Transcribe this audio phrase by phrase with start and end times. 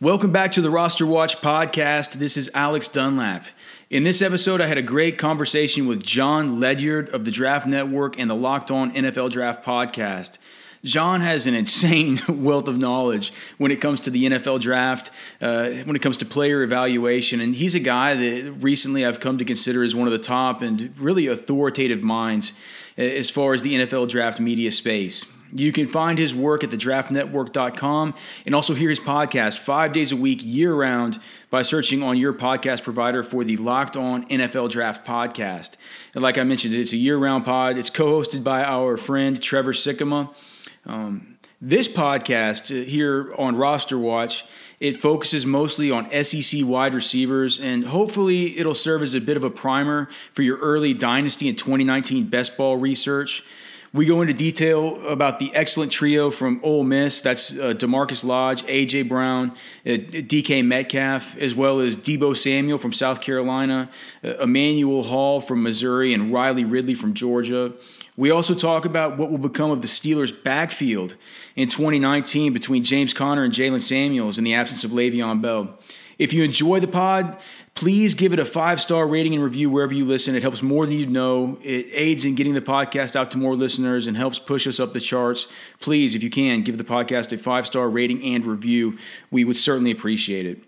[0.00, 2.12] Welcome back to the Roster Watch podcast.
[2.12, 3.46] This is Alex Dunlap.
[3.90, 8.16] In this episode, I had a great conversation with Jon Ledyard of the Draft Network
[8.16, 10.38] and the Locked On NFL Draft podcast.
[10.84, 15.70] Jon has an insane wealth of knowledge when it comes to the NFL draft, uh,
[15.82, 17.40] when it comes to player evaluation.
[17.40, 20.62] And he's a guy that recently I've come to consider as one of the top
[20.62, 22.52] and really authoritative minds
[22.96, 25.26] uh, as far as the NFL draft media space.
[25.52, 30.16] You can find his work at thedraftnetwork.com and also hear his podcast five days a
[30.16, 35.06] week, year round, by searching on your podcast provider for the Locked On NFL Draft
[35.06, 35.76] Podcast.
[36.14, 37.78] And like I mentioned, it's a year round pod.
[37.78, 40.34] It's co hosted by our friend Trevor Sikkema.
[40.84, 44.44] Um, this podcast uh, here on Roster Watch.
[44.80, 49.42] It focuses mostly on SEC wide receivers, and hopefully, it'll serve as a bit of
[49.42, 53.42] a primer for your early Dynasty and 2019 best ball research.
[53.94, 57.22] We go into detail about the excellent trio from Ole Miss.
[57.22, 59.02] That's uh, DaMarkus Lodge, A.J.
[59.04, 59.52] Brown,
[59.86, 63.90] uh, DK Metcalf, as well as Deebo Samuel from South Carolina,
[64.22, 67.72] uh, Emmanuel Hall from Missouri, and Riley Ridley from Georgia.
[68.14, 71.16] We also talk about what will become of the Steelers' backfield
[71.56, 75.78] in 2019 between James Conner and Jaylen Samuels in the absence of Le'Veon Bell.
[76.18, 77.38] If you enjoy the pod,
[77.78, 80.34] Please give it a five star rating and review wherever you listen.
[80.34, 81.60] It helps more than you know.
[81.62, 84.94] It aids in getting the podcast out to more listeners and helps push us up
[84.94, 85.46] the charts.
[85.78, 88.98] Please, if you can, give the podcast a five star rating and review.
[89.30, 90.67] We would certainly appreciate it.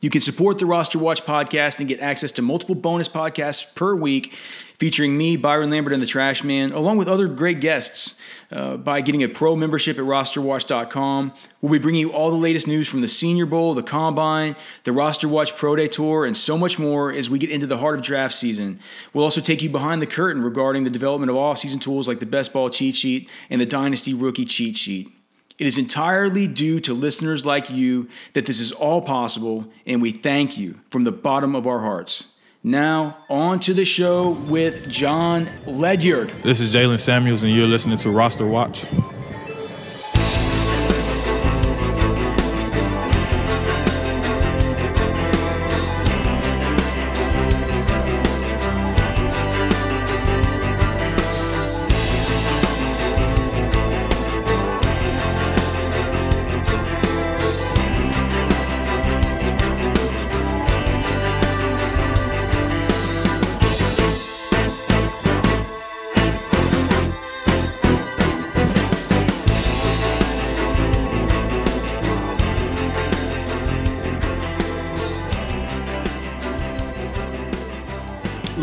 [0.00, 3.96] You can support the Roster Watch podcast and get access to multiple bonus podcasts per
[3.96, 4.32] week
[4.78, 8.14] featuring me, Byron Lambert, and the Trash Man, along with other great guests
[8.52, 11.32] uh, by getting a pro membership at rosterwatch.com.
[11.60, 14.92] We'll be bringing you all the latest news from the Senior Bowl, the Combine, the
[14.92, 17.96] Roster Watch Pro Day Tour, and so much more as we get into the heart
[17.96, 18.78] of draft season.
[19.12, 22.26] We'll also take you behind the curtain regarding the development of off-season tools like the
[22.26, 25.17] Best Ball Cheat Sheet and the Dynasty Rookie Cheat Sheet.
[25.58, 30.12] It is entirely due to listeners like you that this is all possible, and we
[30.12, 32.26] thank you from the bottom of our hearts.
[32.62, 36.30] Now, on to the show with Jon Ledyard.
[36.44, 38.86] This is Jaylen Samuels, and you're listening to Roster Watch.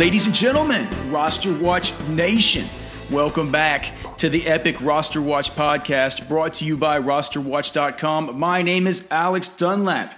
[0.06, 2.68] Ladies and gentlemen, Roster Watch Nation,
[3.10, 8.38] welcome back to the Epic Roster Watch podcast brought to you by rosterwatch.com.
[8.38, 10.14] My name is Alex Dunlap.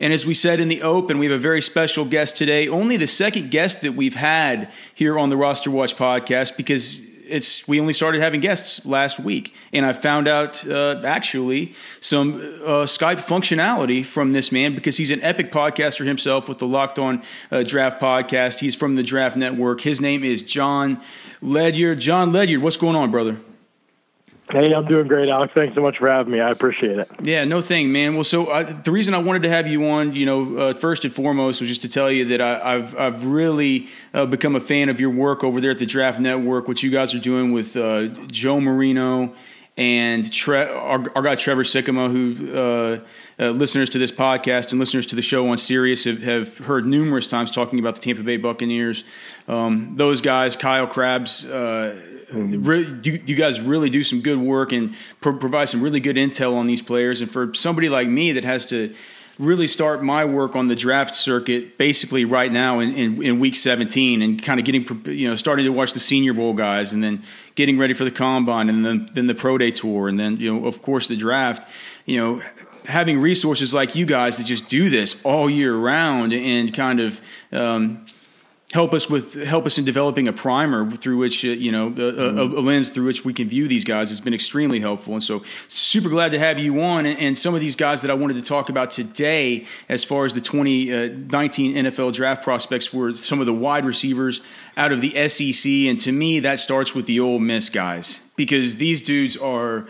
[0.00, 2.96] And as we said in the open, we have a very special guest today, only
[2.96, 7.80] the second guest that we've had here on the Roster Watch podcast because it's we
[7.80, 13.20] only started having guests last week, and I found out uh, actually some uh, Skype
[13.20, 17.62] functionality from this man because he's an epic podcaster himself with the Locked On uh,
[17.62, 18.60] Draft podcast.
[18.60, 19.80] He's from the Draft Network.
[19.80, 21.00] His name is Jon
[21.42, 22.00] Ledyard.
[22.00, 23.38] Jon Ledyard, what's going on, brother?
[24.48, 25.52] Hey, I'm doing great, Alex.
[25.54, 26.40] Thanks so much for having me.
[26.40, 27.10] I appreciate it.
[27.20, 28.14] Yeah, no thing, man.
[28.14, 31.04] Well, so uh, the reason I wanted to have you on, you know, uh, first
[31.04, 34.60] and foremost was just to tell you that I, have I've really uh, become a
[34.60, 36.68] fan of your work over there at the Draft Network.
[36.68, 39.34] What you guys are doing with uh, Joe Marino
[39.76, 43.00] and Tre- our, our, guy Trevor Sikkema, who uh,
[43.38, 46.86] uh, listeners to this podcast and listeners to the show on Sirius have, have heard
[46.86, 49.04] numerous times talking about the Tampa Bay Buccaneers.
[49.48, 50.86] Um, those guys, Kyle
[52.32, 56.54] Do, you guys really do some good work and pro- provide some really good intel
[56.56, 57.20] on these players.
[57.20, 58.94] And for somebody like me that has to
[59.38, 63.54] really start my work on the draft circuit basically right now in, in, in, week
[63.54, 67.04] 17 and kind of getting you know starting to watch the senior bowl guys and
[67.04, 67.22] then
[67.54, 70.50] getting ready for the combine and then then the pro day tour and then you
[70.50, 71.68] know of course the draft
[72.06, 72.42] you know
[72.86, 77.20] having resources like you guys that just do this all year round and kind of
[77.52, 78.05] um,
[78.72, 81.90] help us with help us in developing a primer through which uh, you know a,
[81.90, 82.38] mm-hmm.
[82.38, 85.14] a, a, lens through which we can view these guys has been extremely helpful.
[85.14, 87.06] And so super glad to have you on.
[87.06, 90.24] And, and some of these guys that I wanted to talk about today as far
[90.24, 94.42] as the 2019 uh, NFL draft prospects were some of the wide receivers
[94.76, 98.76] out of the SEC and to me that starts with the Ole Miss guys because
[98.76, 99.86] these dudes are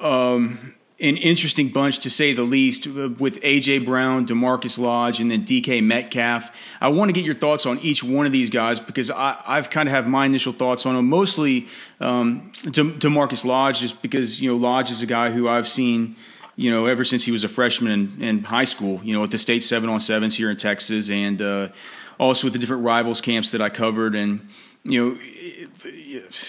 [0.00, 5.44] um, an interesting bunch to say the least with AJ Brown, DaMarkus Lodge, and then
[5.44, 6.50] DK Metcalf.
[6.80, 9.68] I want to get your thoughts on each one of these guys because I, have
[9.68, 11.08] kind of have my initial thoughts on them.
[11.08, 11.66] Mostly
[12.00, 16.16] um, De- DaMarkus Lodge, just because you know Lodge is a guy who I've seen
[16.54, 19.30] you know, ever since he was a freshman in, in high school, you know, at
[19.30, 21.68] the state seven on sevens here in Texas and uh,
[22.20, 24.14] also with the different rivals camps that I covered.
[24.14, 24.48] And,
[24.84, 25.18] you know,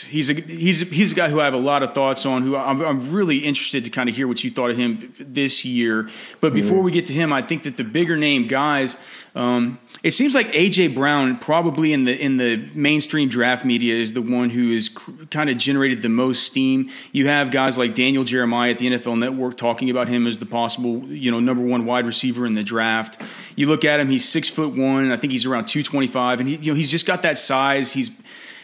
[0.08, 2.42] he's a he's a, he's a guy who I have a lot of thoughts on.
[2.42, 5.64] Who I'm, I'm really interested to kind of hear what you thought of him this
[5.64, 6.10] year.
[6.42, 6.86] But before mm-hmm.
[6.86, 8.98] we get to him, I think that the bigger name guys,
[9.36, 14.12] um, it seems like AJ Brown probably in the in the mainstream draft media is
[14.12, 14.90] the one who has
[15.32, 16.90] kind of generated the most steam.
[17.14, 20.46] You have guys like Daniel Jeremiah at the NFL Network talking about him as the
[20.46, 23.20] possible you know number one wide receiver in the draft.
[23.56, 25.10] You look at him; he's six foot one.
[25.10, 27.38] I think he's around two twenty five, and he you know he's just got that
[27.38, 27.94] size.
[27.94, 28.12] He's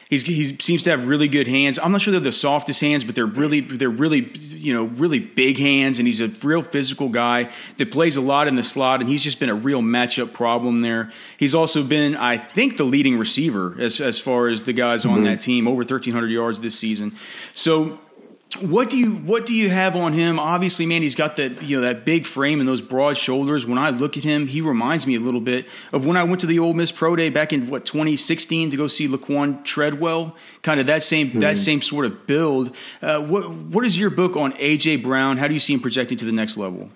[0.09, 1.77] He's, he seems to have really good hands.
[1.77, 5.19] I'm not sure they're the softest hands, but they're really they're really you know really
[5.19, 9.01] big hands, and he's a real physical guy that plays a lot in the slot,
[9.01, 11.11] and he's just been a real matchup problem there.
[11.37, 15.13] He's also been, I think, the leading receiver as as far as the guys mm-hmm.
[15.13, 17.15] on that team, over 1,300 yards this season.
[17.53, 17.99] So
[18.57, 20.39] what do you what do you have on him?
[20.39, 23.67] Obviously, man, he's got that you know that big frame and those broad shoulders.
[23.67, 26.41] When I look at him, he reminds me a little bit of when I went
[26.41, 30.35] to the Ole Miss Pro Day back in what 2016 to go see Laquon Treadwell.
[30.63, 31.39] Kind of that same mm-hmm.
[31.41, 32.75] that same sort of build.
[33.03, 35.37] Uh, what what is your book on AJ Brown?
[35.37, 36.89] How do you see him projecting to the next level?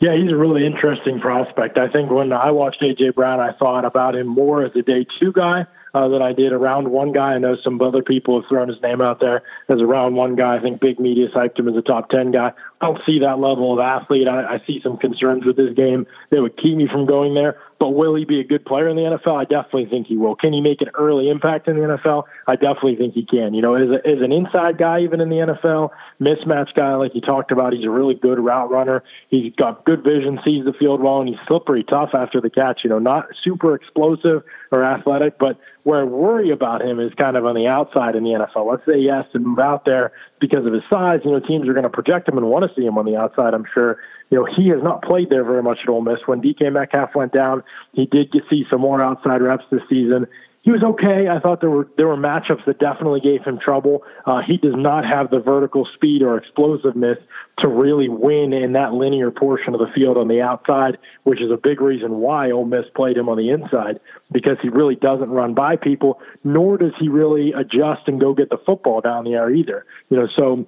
[0.00, 1.78] Yeah, he's a really interesting prospect.
[1.78, 5.06] I think when I watched AJ Brown, I thought about him more as a day
[5.20, 6.52] two guy uh, that I did.
[6.52, 7.34] A round one guy.
[7.34, 10.36] I know some other people have thrown his name out there as a round one
[10.36, 10.56] guy.
[10.56, 12.52] I think big media hyped him as a top 10 guy.
[12.80, 14.28] I don't see that level of athlete.
[14.28, 17.58] I, I see some concerns with his game that would keep me from going there.
[17.78, 19.40] But will he be a good player in the NFL?
[19.40, 20.34] I definitely think he will.
[20.34, 22.24] Can he make an early impact in the NFL?
[22.46, 23.54] I definitely think he can.
[23.54, 27.14] You know, as, a, as an inside guy, even in the NFL, mismatch guy like
[27.14, 29.04] you talked about, he's a really good route runner.
[29.28, 32.80] He's got good vision, sees the field well, and he's slippery tough after the catch.
[32.82, 37.36] You know, not super explosive or athletic, but where I worry about him is kind
[37.36, 38.70] of on the outside in the NFL.
[38.70, 41.20] Let's say he has to move out there because of his size.
[41.24, 43.16] You know, teams are going to project him and want to see him on the
[43.16, 43.98] outside, I'm sure
[44.30, 46.18] you know, he has not played there very much at Ole Miss.
[46.26, 47.62] When DK Metcalf went down,
[47.92, 50.26] he did get see some more outside reps this season.
[50.68, 51.28] He was okay.
[51.28, 54.02] I thought there were there were matchups that definitely gave him trouble.
[54.26, 57.16] Uh, he does not have the vertical speed or explosiveness
[57.60, 61.50] to really win in that linear portion of the field on the outside, which is
[61.50, 63.98] a big reason why Ole Miss played him on the inside
[64.30, 68.50] because he really doesn't run by people, nor does he really adjust and go get
[68.50, 69.86] the football down the air either.
[70.10, 70.66] You know, so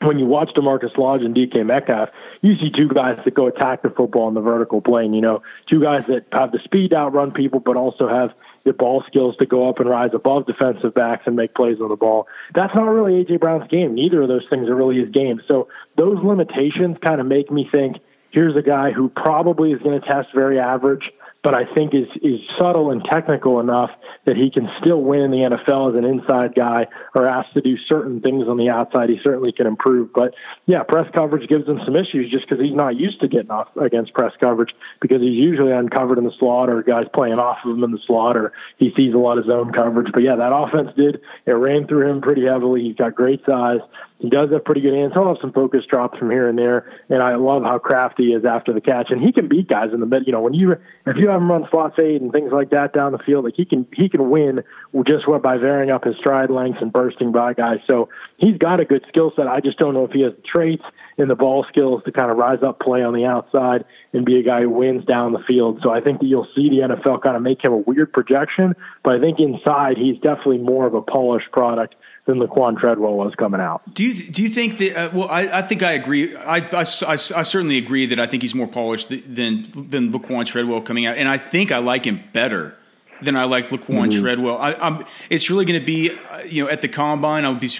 [0.00, 2.08] when you watch DaMarkus Lodge and DK Metcalf,
[2.42, 5.14] you see two guys that go attack the football in the vertical plane.
[5.14, 8.30] You know, two guys that have the speed to outrun people, but also have
[8.66, 11.88] the ball skills to go up and rise above defensive backs and make plays on
[11.88, 12.26] the ball.
[12.54, 13.94] That's not really AJ Brown's game.
[13.94, 15.40] Neither of those things are really his game.
[15.48, 17.96] So those limitations kind of make me think
[18.30, 21.10] here's a guy who probably is going to test very average
[21.42, 23.90] but I think is is subtle and technical enough
[24.24, 27.60] that he can still win in the NFL as an inside guy or asked to
[27.60, 29.08] do certain things on the outside.
[29.08, 30.12] He certainly can improve.
[30.12, 30.34] But
[30.66, 33.68] yeah, press coverage gives him some issues just because he's not used to getting off
[33.76, 37.76] against press coverage because he's usually uncovered in the slot or guys playing off of
[37.76, 40.12] him in the slot or he sees a lot of zone coverage.
[40.12, 42.82] But yeah, that offense did it ran through him pretty heavily.
[42.82, 43.80] He's got great size.
[44.18, 45.12] He does have pretty good hands.
[45.14, 48.32] He'll have some focus drops from here and there, and I love how crafty he
[48.32, 49.10] is after the catch.
[49.10, 50.26] And he can beat guys in the mid.
[50.26, 52.94] You know, when you if you have him run slot fade and things like that
[52.94, 54.62] down the field, like he can he can win
[55.06, 57.78] just what by varying up his stride lengths and bursting by guys.
[57.86, 58.08] So
[58.38, 59.48] he's got a good skill set.
[59.48, 60.84] I just don't know if he has the traits
[61.18, 63.84] and the ball skills to kind of rise up play on the outside
[64.14, 65.80] and be a guy who wins down the field.
[65.82, 68.74] So I think that you'll see the NFL kind of make him a weird projection,
[69.02, 71.94] but I think inside he's definitely more of a polished product
[72.26, 73.82] than Laquon Treadwell was coming out.
[73.94, 74.96] Do you do you think that?
[74.96, 76.36] Uh, well, I, I think I agree.
[76.36, 80.44] I, I, I, I, certainly agree that I think he's more polished than than Laquon
[80.44, 82.76] Treadwell coming out, and I think I like him better
[83.22, 84.20] than I like Laquon mm-hmm.
[84.20, 84.58] Treadwell.
[84.58, 87.44] I, am It's really going to be, uh, you know, at the combine.
[87.44, 87.70] I'll be,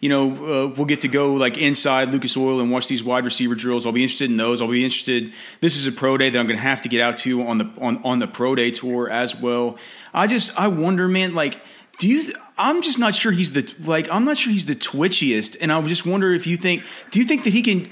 [0.00, 3.24] you know, uh, we'll get to go like inside Lucas Oil and watch these wide
[3.24, 3.86] receiver drills.
[3.86, 4.62] I'll be interested in those.
[4.62, 5.32] I'll be interested.
[5.60, 7.58] This is a pro day that I'm going to have to get out to on
[7.58, 9.78] the on on the pro day tour as well.
[10.14, 11.60] I just I wonder, man, like
[11.98, 12.32] do you?
[12.56, 14.10] I'm just not sure he's the like.
[14.10, 16.84] I'm not sure he's the twitchiest, and I just wonder if you think.
[17.10, 17.90] Do you think that he can?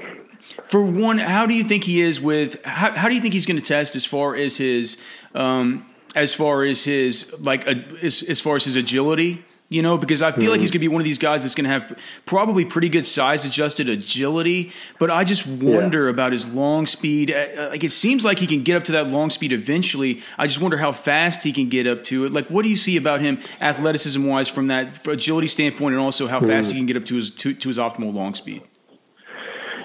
[0.67, 2.65] For one, how do you think he is with?
[2.65, 4.97] How, how do you think he's going to test as far as his,
[5.35, 5.85] um,
[6.15, 9.45] as far as his like, a, as, as far as his agility?
[9.69, 10.51] You know, because I feel mm-hmm.
[10.53, 12.89] like he's going to be one of these guys that's going to have probably pretty
[12.89, 16.11] good size adjusted agility, but I just wonder yeah.
[16.11, 17.33] about his long speed.
[17.33, 20.23] Uh, uh, like it seems like he can get up to that long speed eventually.
[20.39, 22.33] I just wonder how fast he can get up to it.
[22.33, 26.29] Like, what do you see about him athleticism wise from that agility standpoint, and also
[26.29, 26.49] how mm-hmm.
[26.49, 28.63] fast he can get up to his to, to his optimal long speed?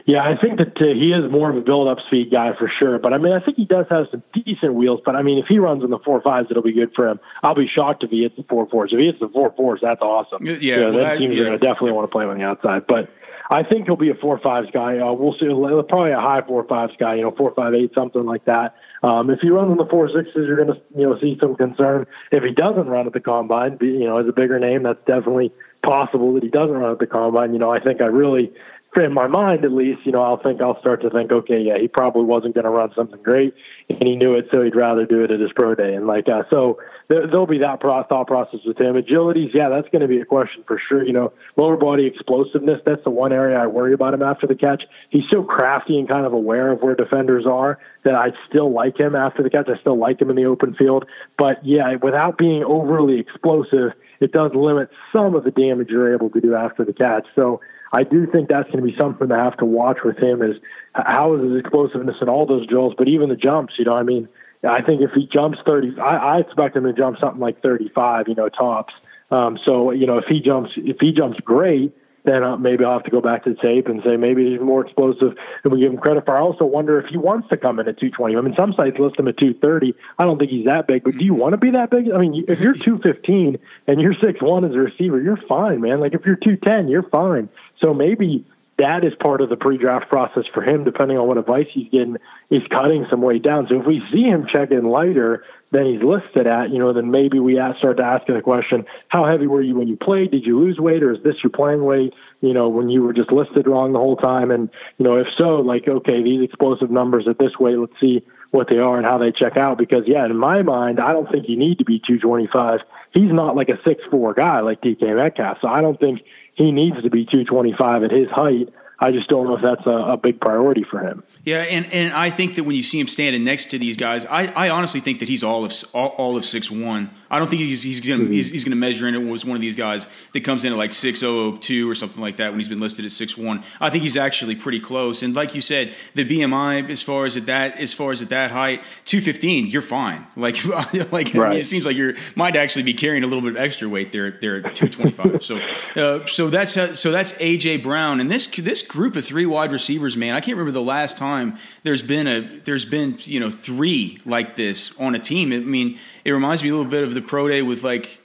[0.06, 3.00] Yeah, I think that uh, he is more of a build-up speed guy for sure.
[3.00, 5.02] But I mean, I think he does have some decent wheels.
[5.06, 7.20] But I mean, if he runs in the four fives, it'll be good for him.
[7.44, 8.92] I'll be shocked if he hits the four fours.
[8.94, 10.46] If he hits the four fours, that's awesome.
[10.46, 11.42] Yeah, you know, well, that teams yeah.
[11.42, 12.88] are going to definitely want to play him on the outside.
[12.88, 13.12] But
[13.52, 14.98] I think he'll be a four fives guy.
[15.00, 17.16] Uh, we'll see, probably a high four fives guy.
[17.16, 18.76] You know, four five eight, something like that.
[19.04, 21.56] Um, if he runs in the four sixes, you're going to you know see some
[21.56, 22.08] concern.
[22.32, 25.52] If he doesn't run at the combine, you know, as a bigger name, that's definitely
[25.84, 27.52] possible that he doesn't run at the combine.
[27.52, 28.54] You know, I think I really
[29.00, 31.78] in my mind at least, you know, I'll think I'll start to think, okay, yeah,
[31.80, 33.54] he probably wasn't going to run something great,
[33.90, 35.96] and he knew it, so he'd rather do it at his pro day.
[35.96, 38.96] And like, uh, so there, there'll be that pro- thought process with him.
[38.96, 41.06] Agilities, yeah, that's going to be a question for sure.
[41.06, 44.56] You know, lower body explosiveness, that's the one area I worry about him after the
[44.56, 44.84] catch.
[45.10, 49.00] He's so crafty and kind of aware of where defenders are that I still like
[49.00, 49.70] him after the catch.
[49.70, 51.06] I still like him in the open field,
[51.38, 56.30] but yeah, without being overly explosive, it does limit some of the damage you're able
[56.32, 57.26] to do after the catch.
[57.36, 60.42] So I do think that's going to be something to have to watch with him
[60.42, 60.56] is
[60.94, 64.04] how is his explosiveness in all those drills, but even the jumps, you know, I
[64.04, 64.30] mean,
[64.64, 68.28] I think if he jumps 30, I, I expect him to jump something like 35,
[68.28, 68.94] you know, tops.
[69.30, 71.94] Um, so, you know, if he jumps, if he jumps great,
[72.24, 74.60] then uh, maybe I'll have to go back to the tape and say maybe he's
[74.62, 76.38] more explosive than we give him credit for.
[76.38, 78.36] I also wonder if he wants to come in at 220.
[78.36, 79.96] I mean, some sites list him at 230.
[80.20, 82.12] I don't think he's that big, but do you want to be that big?
[82.14, 83.58] I mean, if you're 215
[83.88, 86.00] and you're 6'1 as a receiver, you're fine, man.
[86.00, 87.50] Like if you're 210, you're fine.
[87.84, 88.46] So maybe
[88.82, 92.18] that is part of the pre-draft process for him, depending on what advice he's getting,
[92.50, 93.68] is cutting some weight down.
[93.70, 97.12] So if we see him check in lighter than he's listed at, you know, then
[97.12, 100.32] maybe we start to ask the question, how heavy were you when you played?
[100.32, 103.14] Did you lose weight or is this your playing weight, you know, when you were
[103.14, 104.52] just listed wrong the whole time?
[104.52, 108.26] And, you know, if so, like, okay, these explosive numbers at this weight, let's see
[108.50, 109.78] what they are and how they check out.
[109.78, 112.80] Because, yeah, in my mind, I don't think you need to be 225.
[113.14, 115.60] He's not like a six four guy like DK Metcalf.
[115.62, 116.22] So I don't think–
[116.56, 118.70] he needs to be 225 at his height.
[119.00, 121.24] I just don't know if that's a, a, big priority for him.
[121.44, 124.26] Yeah, and, and I think that when you see him standing next to these guys,
[124.28, 127.10] I, I honestly think that he's all of all, all of six one.
[127.32, 128.34] I don't think he's he's gonna mm-hmm.
[128.34, 130.78] he's, he's, gonna measure in it was one of these guys that comes in at
[130.78, 133.64] like six oh two or something like that when he's been listed at six one.
[133.80, 135.24] I think he's actually pretty close.
[135.24, 138.30] And like you said, the BMI as far as at that as far as at
[138.30, 140.28] that height, two fifteen, you're fine.
[140.42, 140.66] Like
[141.12, 141.36] like right.
[141.36, 143.88] I mean, it seems like you might actually be carrying a little bit of extra
[143.88, 145.44] weight there there at two twenty five.
[145.44, 145.60] so
[145.96, 149.72] uh, so that's uh, so that's AJ Brown and this this group of three wide
[149.72, 150.34] receivers, man.
[150.34, 154.56] I can't remember the last time there's been a there's been you know three like
[154.56, 155.54] this on a team.
[155.54, 158.21] I mean, it reminds me a little bit of the pro day with like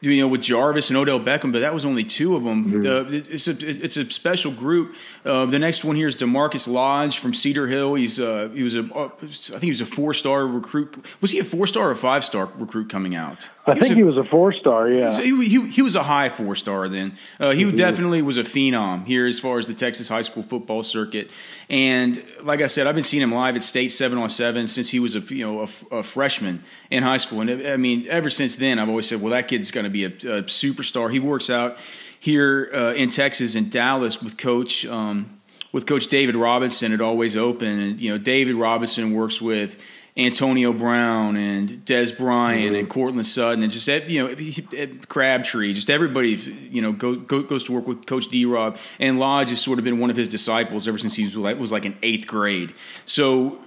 [0.00, 2.82] you know, with Jarvis and Odell Beckham, but that was only two of them.
[2.82, 2.86] Mm-hmm.
[2.86, 4.94] Uh, it's a it's a special group.
[5.24, 7.94] Uh, the next one here is DaMarkus Lodge from Cedar Hill.
[7.94, 11.04] He's uh, he was a uh, I think he was a four star recruit.
[11.20, 13.50] Was he a four star or five star recruit coming out?
[13.66, 14.88] I he think a, he was a four star.
[14.88, 17.16] Yeah, he, he, he, was a high four star then.
[17.38, 17.76] Uh, he mm-hmm.
[17.76, 21.30] definitely was a phenom here as far as the Texas high school football circuit.
[21.68, 24.90] And like I said, I've been seeing him live at State seven on seven since
[24.90, 27.42] he was a you know a, a freshman in high school.
[27.42, 30.04] And I mean, ever since then, I've always said, well, that kid's going to be
[30.04, 31.10] a, a, superstar.
[31.10, 31.76] He works out
[32.18, 35.40] here uh, in Texas in Dallas with Coach um,
[35.72, 39.76] with Coach David Robinson at Always Open, and you know David Robinson works with
[40.16, 42.74] Antonio Brown and Dez Bryant mm-hmm.
[42.74, 46.30] and Courtland Sutton and just you know Crabtree, just everybody
[46.70, 48.44] you know go, go, goes to work with Coach D.
[48.44, 51.36] Rob and Lodge has sort of been one of his disciples ever since he was
[51.36, 52.74] like, was like in eighth grade.
[53.06, 53.58] So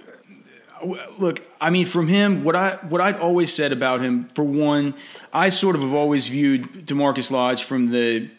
[1.18, 4.94] look, I mean, from him, what I what I'd always said about him, for one,
[5.32, 8.30] I sort of have always viewed DaMarkus Lodge from the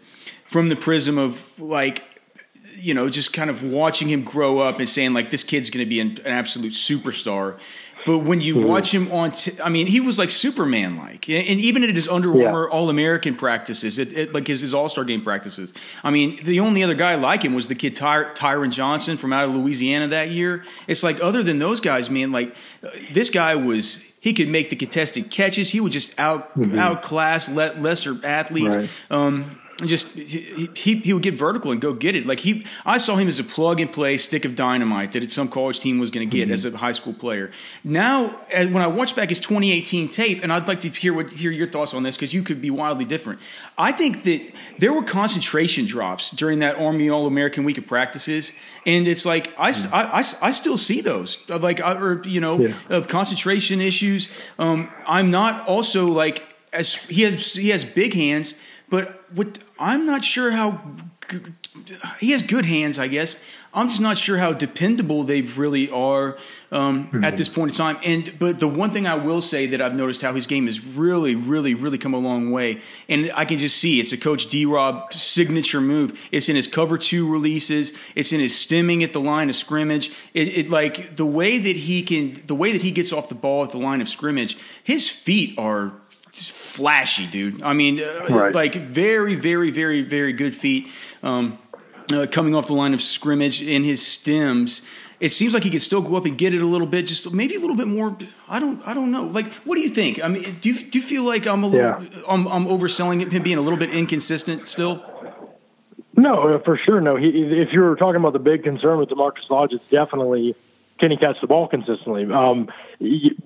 [0.46, 2.04] from the prism of like
[2.78, 5.86] you know just kind of watching him grow up and saying like this kid's going
[5.86, 7.58] to be an, an, absolute superstar
[8.06, 8.68] but when you mm-hmm.
[8.68, 11.28] watch him on, t- I mean, he was like Superman like.
[11.30, 12.76] And even at his Under Armour yeah.
[12.76, 16.60] All American practices, it, it, like his, his All Star game practices, I mean, the
[16.60, 20.08] only other guy like him was the kid Ty- Tyron Johnson from out of Louisiana
[20.10, 20.64] that year.
[20.88, 24.04] It's like, other than those guys, man, like uh, this guy was.
[24.20, 25.70] He could make the contested catches.
[25.70, 26.80] He would just out mm-hmm.
[26.80, 28.76] outclass le- lesser athletes.
[28.76, 28.90] Right.
[29.12, 32.26] Um, just he, he, he would get vertical and go get it.
[32.26, 35.50] Like he, I saw him as a plug and play stick of dynamite that some
[35.50, 36.54] college team was going to get mm-hmm.
[36.54, 37.52] as a high school player.
[37.84, 41.52] Now, when I watch back his 2018 tape, and I'd like to hear what hear
[41.52, 43.42] your thoughts on this because you could be wildly different.
[43.78, 48.54] I think that there were concentration drops during that Army All American Week of practices,
[48.86, 49.94] and it's like I, mm-hmm.
[49.94, 52.76] I, I, I, still see those like or you know yeah.
[52.90, 54.30] uh, concentration issues.
[54.58, 58.54] Um, I'm not also like as he has he has big hands
[58.90, 60.82] but what I'm not sure how
[62.20, 63.36] he has good hands, I guess.
[63.74, 66.38] I'm just not sure how dependable they really are
[66.72, 67.26] um, mm-hmm.
[67.26, 67.98] at this point in time.
[68.06, 70.84] And but the one thing I will say that I've noticed how his game has
[70.84, 74.48] really, really, really come a long way, and I can just see it's a Coach
[74.48, 74.66] D.
[74.66, 76.18] Rob signature move.
[76.32, 77.92] It's in his cover two releases.
[78.16, 80.10] It's in his stemming at the line of scrimmage.
[80.34, 83.36] It, it like the way that he can, the way that he gets off the
[83.36, 84.58] ball at the line of scrimmage.
[84.84, 85.92] His feet are
[86.36, 87.62] flashy, dude.
[87.62, 88.54] I mean, uh, right.
[88.54, 90.88] like very, very, very, very good feet.
[91.24, 91.60] Um,
[92.12, 94.82] uh, coming off the line of scrimmage in his stems.
[95.20, 97.32] It seems like he could still go up and get it a little bit, just
[97.32, 98.16] maybe a little bit more.
[98.50, 99.24] I don't, I don't know.
[99.24, 100.24] Like, what do you think?
[100.24, 102.22] I mean, do you, do you feel like I'm a little, Yeah.
[102.28, 105.04] I'm, I'm overselling him being a little bit inconsistent still?
[106.18, 107.02] No, uh, for sure.
[107.02, 110.56] No, he, if you were talking about the big concern with DaMarkus Lodge, it's definitely
[111.00, 112.26] can he catch the ball consistently.
[112.32, 112.70] Um,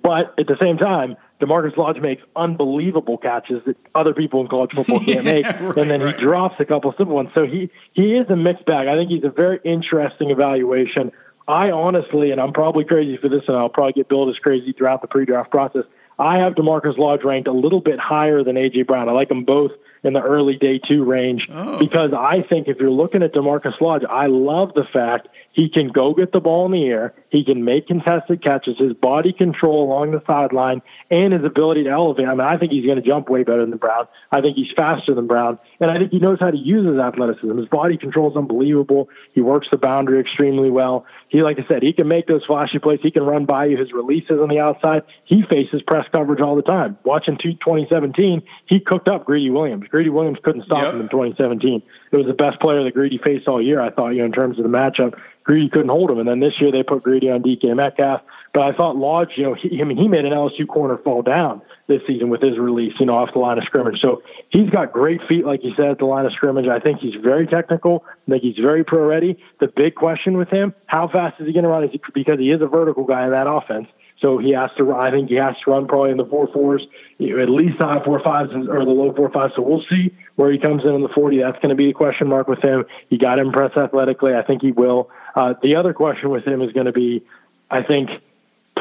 [0.03, 4.71] but at the same time, DaMarkus Lodge makes unbelievable catches that other people in college
[4.73, 6.15] football can't make, right, and then right.
[6.15, 7.29] he drops a couple simple ones.
[7.33, 8.87] So he he is a mixed bag.
[8.87, 11.11] I think he's a very interesting evaluation.
[11.47, 14.71] I honestly, and I'm probably crazy for this, and I'll probably get billed as crazy
[14.71, 15.83] throughout the pre-draft process.
[16.19, 19.09] I have DaMarkus Lodge ranked a little bit higher than AJ Brown.
[19.09, 19.71] I like them both
[20.03, 21.77] in the early day two range Oh.
[21.79, 25.89] because I think if you're looking at DaMarkus Lodge, I love the fact he can
[25.89, 29.83] go get the ball in the air, he can make contested catches, his body control
[29.83, 32.27] along the sideline, and his ability to elevate.
[32.27, 34.07] I mean, I think he's going to jump way better than Brown.
[34.31, 36.97] I think he's faster than Brown, and I think he knows how to use his
[36.97, 37.57] athleticism.
[37.57, 39.09] His body control is unbelievable.
[39.33, 41.05] He works the boundary extremely well.
[41.29, 42.99] He, like I said, he can make those flashy plays.
[43.03, 43.77] He can run by you.
[43.77, 45.03] His releases on the outside.
[45.25, 46.97] He faces press coverage all the time.
[47.03, 49.87] Watching two- 2017, he cooked up Greedy Williams.
[49.89, 50.93] Greedy Williams couldn't stop Yep.
[50.95, 51.83] him in 2017.
[52.11, 53.79] It was the best player that Greedy faced all year.
[53.79, 56.17] I thought, you know, in terms of the matchup, Greedy couldn't hold him.
[56.17, 58.21] And then this year they put Greedy on DK Metcalf.
[58.53, 61.21] But I thought Lodge, you know, he, I mean, he made an LSU corner fall
[61.21, 63.99] down this season with his release, you know, off the line of scrimmage.
[64.01, 66.67] So he's got great feet, like you said, at the line of scrimmage.
[66.67, 68.05] I think he's very technical.
[68.27, 69.37] I think he's very pro ready.
[69.59, 71.83] The big question with him, how fast is he going to run?
[71.83, 73.87] Is he, because he is a vertical guy in that offense.
[74.21, 74.93] So he has to.
[74.93, 76.85] I think he has to run probably in the four fours,
[77.19, 79.53] you know, at least high four fives or the low four fives.
[79.55, 81.39] So we'll see where he comes in in the forty.
[81.39, 82.83] That's going to be a question mark with him.
[83.09, 84.33] He got to impress athletically.
[84.33, 85.09] I think he will.
[85.35, 87.23] Uh, the other question with him is going to be,
[87.71, 88.09] I think,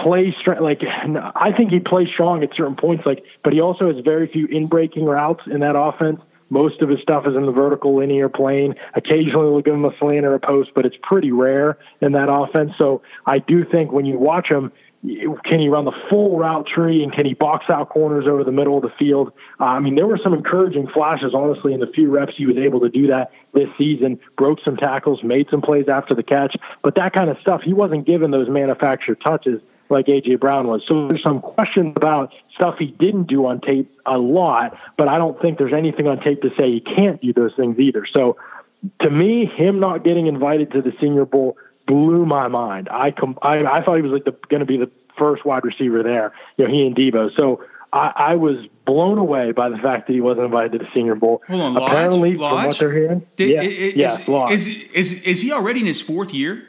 [0.02, 0.62] play strong.
[0.62, 0.81] Like
[1.35, 3.05] I think he plays strong at certain points.
[3.07, 6.21] Like, but he also has very few in breaking routes in that offense.
[6.50, 8.75] Most of his stuff is in the vertical linear plane.
[8.95, 12.31] Occasionally we'll give him a slant or a post, but it's pretty rare in that
[12.31, 12.73] offense.
[12.78, 17.05] So I do think when you watch him, can he run the full route tree
[17.05, 19.33] and can he box out corners over the middle of the field?
[19.61, 22.57] Uh, I mean, there were some encouraging flashes, honestly, in the few reps he was
[22.57, 24.18] able to do that this season.
[24.37, 27.73] Broke some tackles, made some plays after the catch, but that kind of stuff, he
[27.73, 30.83] wasn't given those manufactured touches like AJ Brown was.
[30.87, 35.18] So there's some questions about stuff he didn't do on tape a lot, but I
[35.18, 38.07] don't think there's anything on tape to say he can't do those things either.
[38.14, 38.37] So
[39.03, 42.88] to me, him not getting invited to the Senior Bowl blew my mind.
[42.90, 46.03] I com- I, I thought he was like going to be the first wide receiver
[46.03, 46.33] there.
[46.57, 47.31] You know, he and Deebo.
[47.37, 50.88] So I, I was blown away by the fact that he wasn't invited to the
[50.94, 51.42] Senior Bowl.
[51.48, 51.90] Hold on, Lodge?
[51.90, 54.53] Apparently, from what they're hearing, Did, yeah, is, yes, Lodge.
[54.53, 56.66] is, is, is he already in his fourth year?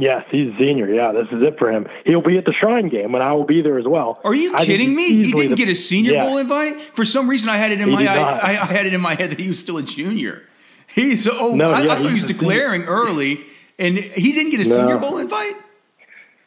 [0.00, 0.92] Yes, he's a senior.
[0.92, 1.86] Yeah, this is it for him.
[2.04, 4.18] He'll be at the Shrine game, and I will be there as well.
[4.24, 5.08] Are you I kidding me?
[5.12, 6.26] He didn't the- get a Senior Yeah.
[6.26, 6.80] Bowl invite.
[6.96, 8.50] For some reason, I had it in He my I.
[8.50, 10.42] I, had it in my head that he was still a junior.
[10.86, 13.44] He's oh, No, I, yeah, I thought he was declaring early,
[13.78, 14.74] and he didn't get a No.
[14.76, 15.56] Senior Bowl invite.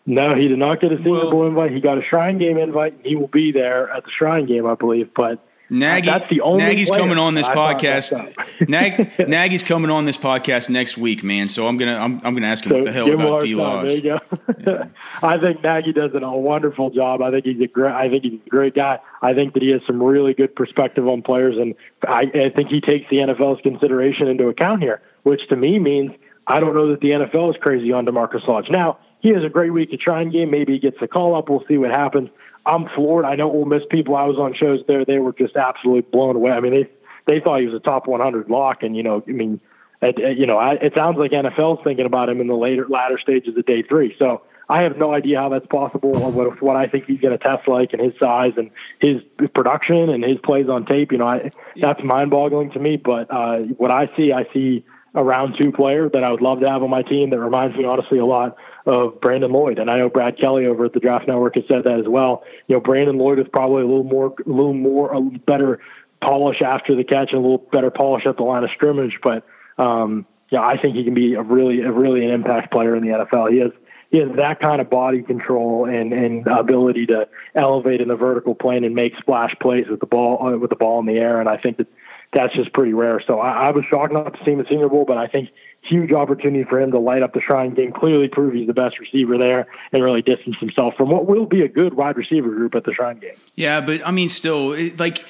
[0.05, 1.71] No, he did not get a Senior Well- Bowl invite.
[1.71, 2.93] He got a Shrine game invite.
[2.93, 5.09] And he will be there at the Shrine game, I believe.
[5.15, 5.39] But
[5.73, 8.11] Nagy, that's the only Nagy's coming on this podcast.
[8.69, 11.49] Nag, Nagy's coming on this podcast next week, man.
[11.49, 13.55] So I'm gonna I'm, I'm gonna ask him So what the hell a about D
[13.55, 13.87] time.
[13.87, 14.65] There you Lodge.
[14.65, 14.89] go.
[15.23, 17.23] I think Nagy does a wonderful job.
[17.23, 17.91] I think he's a great.
[17.93, 18.99] I think he's a great guy.
[19.21, 21.73] I think that he has some really good perspective on players, and
[22.07, 26.11] I, I think he takes the NFL's consideration into account here, which to me means
[26.45, 28.69] I don't know that the NFL is crazy on DaMarkus Lodge.
[28.69, 30.51] Now he has a great week at Shrine Game.
[30.51, 31.49] Maybe he gets the call up.
[31.49, 32.29] We'll see what happens.
[32.65, 33.25] I'm floored.
[33.25, 34.15] I know Ole Miss people.
[34.15, 35.03] I was on shows there.
[35.05, 36.51] They were just absolutely blown away.
[36.51, 36.89] I mean, they
[37.27, 39.59] they thought he was a top 100 lock, and you know, I mean,
[40.01, 42.87] it, it- you know, I, it sounds like NFL's thinking about him in the later
[42.89, 44.15] latter stages of day three.
[44.17, 47.37] So I have no idea how that's possible or what what I think he's going
[47.37, 49.21] to test like and his size and his
[49.53, 51.11] production and his plays on tape.
[51.11, 52.95] You know, I, that's mind boggling to me.
[52.97, 56.61] But uh, what I see, I see a round two player that I would love
[56.61, 59.79] to have on my team that reminds me honestly a lot of Brandon Lloyd.
[59.79, 62.43] And I know Brad Kelly over at the Draft Network has said that as well.
[62.67, 65.79] You know, Brandon Lloyd is probably a little more, a little more, a better
[66.21, 69.19] polish after the catch and a little better polish at the line of scrimmage.
[69.21, 69.45] But
[69.77, 73.03] um, yeah, I think he can be a really, a really an impact player in
[73.03, 73.51] the NFL.
[73.51, 73.71] He has
[74.09, 78.53] he has that kind of body control and and ability to elevate in the vertical
[78.53, 81.39] plane and make splash plays with the ball uh, with the ball in the air.
[81.39, 81.87] And I think that
[82.31, 83.21] that's just pretty rare.
[83.25, 85.49] So I, I was shocked not to see him at Senior Bowl, but I think
[85.85, 87.91] huge opportunity for him to light up the Shrine game.
[87.91, 91.61] Clearly prove he's the best receiver there and really distance himself from what will be
[91.61, 93.35] a good wide receiver group at the Shrine game.
[93.55, 95.25] Yeah, but I mean, still, like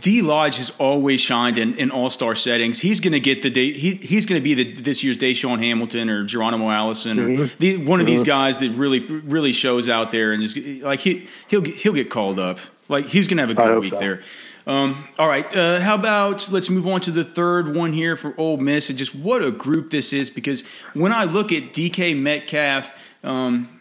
[0.00, 2.80] D Lodge has always shined in, in all star settings.
[2.80, 3.72] He's going to get the day.
[3.72, 7.58] He, he's going to be the this year's DaeSean Hamilton or Geronimo Allison or Mm-hmm.
[7.58, 11.26] the, one of these guys that really really shows out there and just like he
[11.48, 12.58] he'll get- he'll get called up.
[12.88, 14.00] Like he's going to have a good week so.
[14.00, 14.22] there.
[14.70, 15.44] Um, all right.
[15.56, 18.96] Uh, how about let's move on to the third one here for Ole Miss and
[18.96, 20.62] just what a group this is because
[20.94, 22.92] when I look at DK Metcalf.
[23.24, 23.80] Um,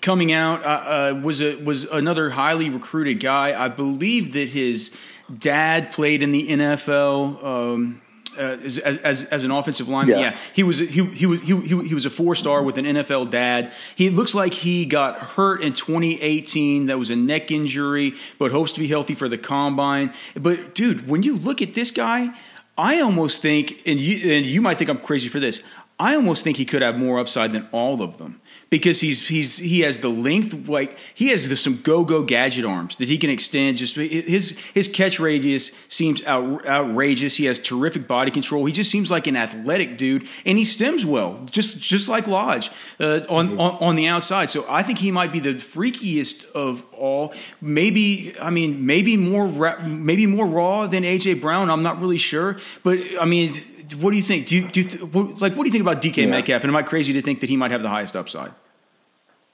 [0.00, 0.68] coming out uh,
[1.16, 3.60] uh, was a was another highly recruited guy.
[3.60, 4.92] I believe that his
[5.36, 7.44] dad played in the NFL.
[7.44, 8.00] Um,
[8.38, 10.18] uh, as, as, as an offensive lineman.
[10.18, 10.30] Yeah.
[10.30, 13.30] yeah, he was he, he was he, he was a four star with an NFL
[13.30, 13.72] dad.
[13.96, 16.86] He looks like he got hurt in 2018.
[16.86, 20.12] That was a neck injury, but hopes to be healthy for the combine.
[20.34, 22.30] But dude, when you look at this guy,
[22.78, 25.62] I almost think, and you and you might think I'm crazy for this.
[25.98, 28.40] I almost think he could have more upside than all of them
[28.70, 32.64] because he's he's he has the length like he has the, some go go gadget
[32.64, 33.76] arms that he can extend.
[33.76, 37.36] Just his his catch radius seems out, outrageous.
[37.36, 38.64] He has terrific body control.
[38.64, 42.70] He just seems like an athletic dude, and he stems well, just just like Lodge
[43.00, 43.60] uh, on, mm-hmm.
[43.60, 44.50] on on the outside.
[44.50, 47.34] So I think he might be the freakiest of all.
[47.60, 49.48] Maybe I mean maybe more
[49.80, 51.70] maybe more raw than AJ Brown.
[51.70, 53.52] I'm not really sure, but I mean
[53.96, 54.46] what do you think?
[54.46, 55.02] Do you, do you th-
[55.40, 56.26] like what do you think about DK yeah.
[56.26, 56.62] Metcalf?
[56.62, 58.52] And am I crazy to think that he might have the highest upside?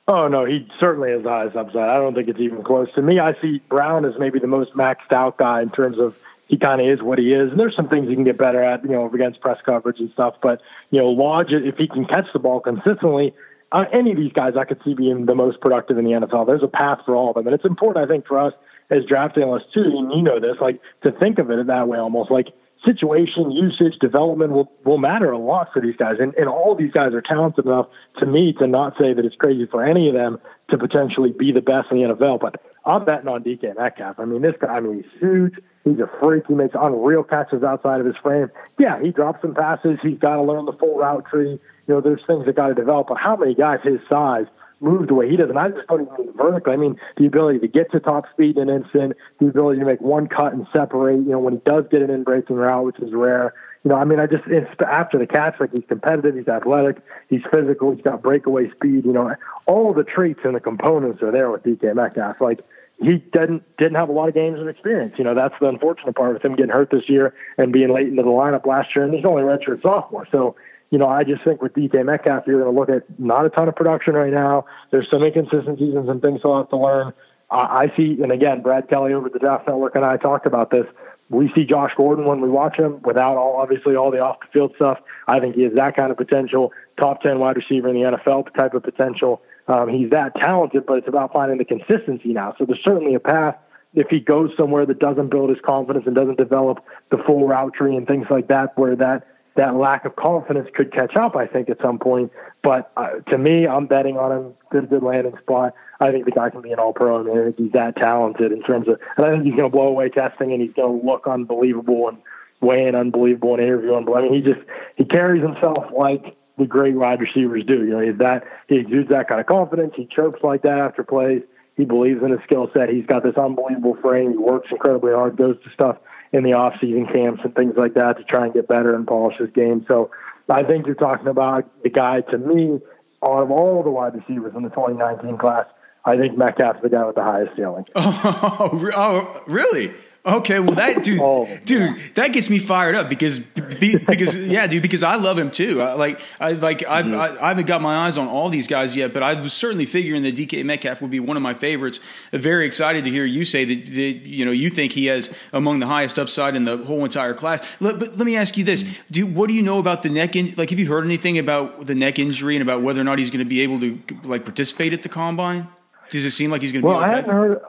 [0.08, 1.88] Oh no, he certainly has the highest upside.
[1.88, 2.88] I don't think it's even close.
[2.94, 6.14] To me, I see Brown as maybe the most maxed out guy in terms of
[6.48, 7.50] he kind of is what he is.
[7.50, 10.10] And there's some things he can get better at, you know, against press coverage and
[10.12, 10.36] stuff.
[10.40, 13.34] But you know, Lodge, if he can catch the ball consistently,
[13.72, 16.46] uh, any of these guys I could see being the most productive in the NFL.
[16.46, 18.54] There's a path for all of them, and it's important, I think, for us
[18.90, 19.82] as draft analysts too.
[19.82, 22.48] And you know this, like to think of it in that way, almost like
[22.86, 26.16] situation, usage, development will, will matter a lot for these guys.
[26.20, 27.86] And, and all these guys are talented enough
[28.18, 30.38] to me to not say that it's crazy for any of them
[30.70, 32.40] to potentially be the best in the NFL.
[32.40, 34.18] But I'm betting on DK Metcalf.
[34.18, 35.54] I mean, this guy, I mean, he's huge.
[35.84, 36.44] He's a freak.
[36.48, 38.50] He makes unreal catches outside of his frame.
[38.78, 39.98] Yeah, he drops some passes.
[40.02, 41.60] He's got to learn the full route tree.
[41.86, 43.08] You know, there's things that got to develop.
[43.08, 44.46] But how many guys his size
[44.80, 45.48] move the way he does.
[45.48, 46.72] And I just don't even mean vertically.
[46.72, 49.86] I mean the ability to get to top speed in an instant, the ability to
[49.86, 51.16] make one cut and separate.
[51.18, 53.54] You know, when he does get an in breaking route, which is rare.
[53.84, 54.42] You know, I mean, I just
[54.84, 56.96] after the catch, like he's competitive, he's athletic,
[57.28, 59.04] he's physical, he's got breakaway speed.
[59.04, 59.34] You know,
[59.66, 62.40] all the traits and the components are there with DK Metcalf.
[62.40, 62.60] Like
[62.98, 65.14] he didn't didn't have a lot of games of experience.
[65.18, 68.08] You know, that's the unfortunate part with him getting hurt this year and being late
[68.08, 70.26] into the lineup last year, and he's only redshirt sophomore.
[70.32, 70.56] So
[70.96, 73.50] you know, I just think with DK Metcalf, you're going to look at not a
[73.50, 74.64] ton of production right now.
[74.90, 77.12] There's some inconsistencies and some things he'll have to learn.
[77.50, 80.70] I see, and again, Brad Kelly over at the Draft Network and I talked about
[80.70, 80.86] this.
[81.28, 84.46] We see Josh Gordon when we watch him without all, obviously all the off the
[84.54, 84.96] field stuff.
[85.28, 88.54] I think he has that kind of potential, top 10 wide receiver in the NFL
[88.56, 89.42] type of potential.
[89.68, 92.54] Um, he's that talented, but it's about finding the consistency now.
[92.58, 93.56] So there's certainly a path
[93.92, 96.78] if he goes somewhere that doesn't build his confidence and doesn't develop
[97.10, 100.92] the full route tree and things like that, where that that lack of confidence could
[100.92, 102.30] catch up, I think, at some point.
[102.62, 104.54] But uh, to me, I'm betting on him.
[104.70, 105.74] Good, good landing spot.
[106.00, 107.22] I think the guy can be an all pro.
[107.22, 109.74] Mean, I think he's that talented in terms of, and I think he's going to
[109.74, 112.18] blow away testing and he's going to look unbelievable and
[112.60, 114.16] weigh in unbelievable and interview unbelievable.
[114.16, 114.66] I mean, he just,
[114.96, 117.84] he carries himself like the great wide receivers do.
[117.84, 119.94] You know, he's that, he exudes that kind of confidence.
[119.96, 121.42] He chirps like that after plays.
[121.76, 122.88] He believes in his skill set.
[122.88, 124.32] He's got this unbelievable frame.
[124.32, 125.98] He works incredibly hard, goes to stuff
[126.32, 129.06] in the off season camps and things like that to try and get better and
[129.06, 129.84] polish his game.
[129.88, 130.10] So
[130.48, 132.80] I think you're talking about the guy to me
[133.24, 135.66] out of all the wide receivers in the 2019 class.
[136.04, 137.86] I think Metcalf's the guy with the highest ceiling.
[137.96, 139.92] Oh, oh really?
[140.26, 144.82] Okay, well that dude, oh, dude, that gets me fired up because because yeah, dude,
[144.82, 145.80] because I love him too.
[145.80, 147.14] I, like I like mm-hmm.
[147.14, 149.52] I, I, I haven't got my eyes on all these guys yet, but I was
[149.52, 152.00] certainly figuring that DK Metcalf would be one of my favorites.
[152.32, 155.78] Very excited to hear you say that, that you know you think he has among
[155.78, 157.64] the highest upside in the whole entire class.
[157.78, 160.34] Let, but let me ask you this: Do what do you know about the neck?
[160.34, 163.20] In, like, have you heard anything about the neck injury and about whether or not
[163.20, 165.68] he's going to be able to like participate at the combine?
[166.10, 167.12] Does it seem like he's going to well, be okay?
[167.12, 167.60] I haven't heard.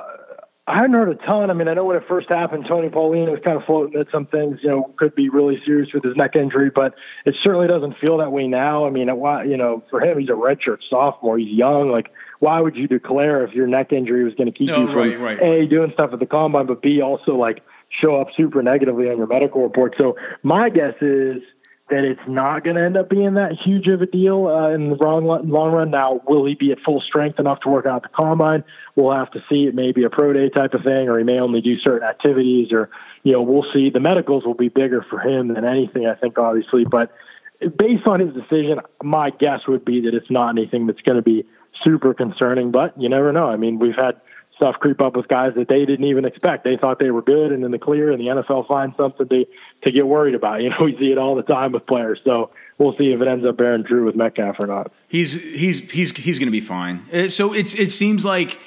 [0.69, 1.49] I hadn't heard a ton.
[1.49, 4.11] I mean, I know when it first happened, Tony Pauline was kind of floating that
[4.11, 6.93] some things, you know, could be really serious with his neck injury, but
[7.25, 8.85] it certainly doesn't feel that way now.
[8.85, 11.37] I mean, why, you know, for him, he's a redshirt sophomore.
[11.37, 11.89] He's young.
[11.89, 14.87] Like, why would you declare if your neck injury was going to keep no, you
[14.87, 15.41] from right, right.
[15.41, 19.17] a doing stuff at the combine, but b also like show up super negatively on
[19.17, 19.95] your medical report?
[19.97, 21.41] So my guess is
[21.89, 24.89] that it's not going to end up being that huge of a deal uh, in
[24.89, 25.89] the long, long run.
[25.89, 28.65] Now, will he be at full strength enough to work out the combine?
[28.95, 29.63] We'll have to see.
[29.63, 32.07] It may be a pro day type of thing, or he may only do certain
[32.07, 32.89] activities, or
[33.23, 33.89] you know, we'll see.
[33.89, 36.83] The medicals will be bigger for him than anything, I think, obviously.
[36.83, 37.11] But
[37.59, 41.23] based on his decision, my guess would be that it's not anything that's going to
[41.23, 41.45] be
[41.85, 42.71] super concerning.
[42.71, 43.47] But you never know.
[43.47, 44.19] I mean, we've had
[44.57, 46.63] stuff creep up with guys that they didn't even expect.
[46.63, 49.45] They thought they were good and in the clear, and the NFL finds something to
[49.83, 50.61] to get worried about.
[50.67, 52.19] You know, we see it all the time with players.
[52.25, 54.91] So we'll see if it ends up bearing true with Metcalf or not.
[55.07, 57.05] He's he's he's he's going to be fine.
[57.13, 58.59] Uh, so it's it seems like.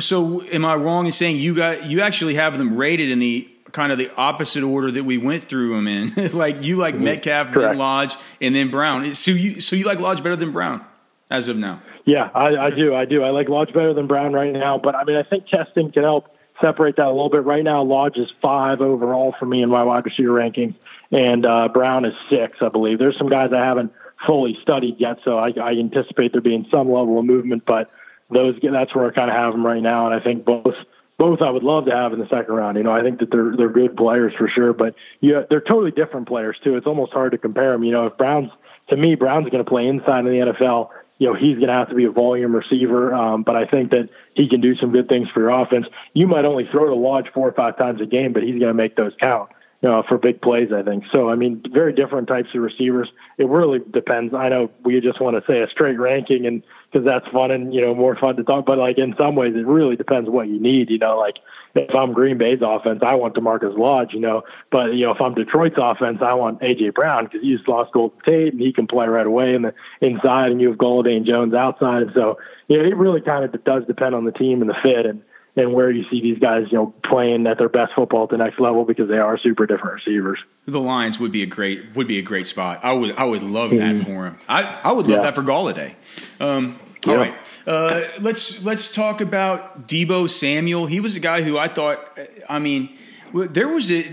[0.00, 3.50] So am I wrong in saying you got you actually have them rated in the
[3.72, 6.32] kind of the opposite order that we went through them in.
[6.32, 7.04] like you like mm-hmm.
[7.04, 7.70] Metcalf, Correct.
[7.70, 9.14] then Lodge, and then Brown.
[9.14, 10.84] So you so you like Lodge better than Brown
[11.30, 11.80] as of now?
[12.10, 12.92] Yeah, I, I do.
[12.92, 13.22] I do.
[13.22, 14.78] I like Lodge better than Brown right now.
[14.78, 17.44] But I mean, I think testing can help separate that a little bit.
[17.44, 20.74] Right now, Lodge is five overall for me in my wide receiver rankings,
[21.12, 22.98] and uh, Brown is six, I believe.
[22.98, 23.92] There's some guys I haven't
[24.26, 27.64] fully studied yet, so I, I anticipate there being some level of movement.
[27.64, 27.92] But
[28.28, 30.74] those that's where I kind of have them right now, and I think both
[31.16, 32.76] both I would love to have in the second round.
[32.76, 35.92] You know, I think that they're they're good players for sure, but yeah, they're totally
[35.92, 36.76] different players too.
[36.76, 37.84] It's almost hard to compare them.
[37.84, 38.50] You know, if Brown's
[38.88, 40.88] to me, Brown's going to play inside of the NFL.
[41.20, 43.90] You know, he's going to have to be a volume receiver, um, but I think
[43.90, 45.86] that he can do some good things for your offense.
[46.14, 48.68] You might only throw to Lodge four or five times a game, but he's going
[48.68, 49.50] to make those count
[49.82, 51.04] you know, for big plays, I think.
[51.10, 53.08] So, I mean, very different types of receivers.
[53.38, 54.34] It really depends.
[54.34, 57.72] I know we just want to say a straight ranking and because that's fun and,
[57.72, 60.48] you know, more fun to talk, but like in some ways it really depends what
[60.48, 61.36] you need, you know, like
[61.74, 65.20] if I'm Green Bay's offense, I want DaMarkus Lodge, you know, but, you know, if
[65.20, 66.90] I'm Detroit's offense, I want A.J.
[66.90, 69.74] Brown because you just lost Golden Tate and he can play right away in the
[70.00, 72.02] inside and you have Golladay and Jones outside.
[72.02, 74.76] And so, you know, it really kind of does depend on the team and the
[74.82, 75.06] fit.
[75.06, 75.22] And,
[75.56, 78.36] and where you see these guys, you know, playing at their best football at the
[78.36, 80.38] next level because they are super different receivers.
[80.66, 82.80] The Lions would be a great would be a great spot.
[82.82, 84.04] I would I would love that mm-hmm.
[84.04, 84.38] for him.
[84.48, 85.22] I I would love yeah.
[85.22, 85.94] that for Golladay.
[86.38, 87.34] Um, all right,
[87.66, 90.86] uh, let's let's talk about Deebo Samuel.
[90.86, 92.18] He was a guy who I thought.
[92.48, 92.96] I mean.
[93.32, 94.04] There was a,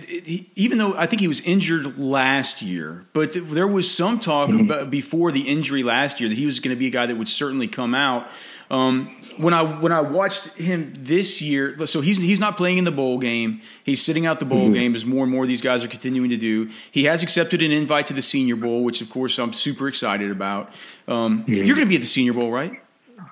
[0.56, 4.70] even though I think he was injured last year, but there was some talk mm-hmm.
[4.70, 7.16] about before the injury last year that he was going to be a guy that
[7.16, 8.28] would certainly come out.
[8.70, 12.84] Um, when I when I watched him this year, so he's he's not playing in
[12.84, 13.62] the bowl game.
[13.84, 14.74] He's sitting out the bowl mm-hmm.
[14.74, 16.70] game as more and more of these guys are continuing to do.
[16.92, 20.32] He has accepted an invite to the Senior Bowl, which of course I'm super excited
[20.32, 20.74] about.
[21.08, 21.54] Um, mm-hmm.
[21.54, 22.82] You're going to be at the Senior Bowl, right?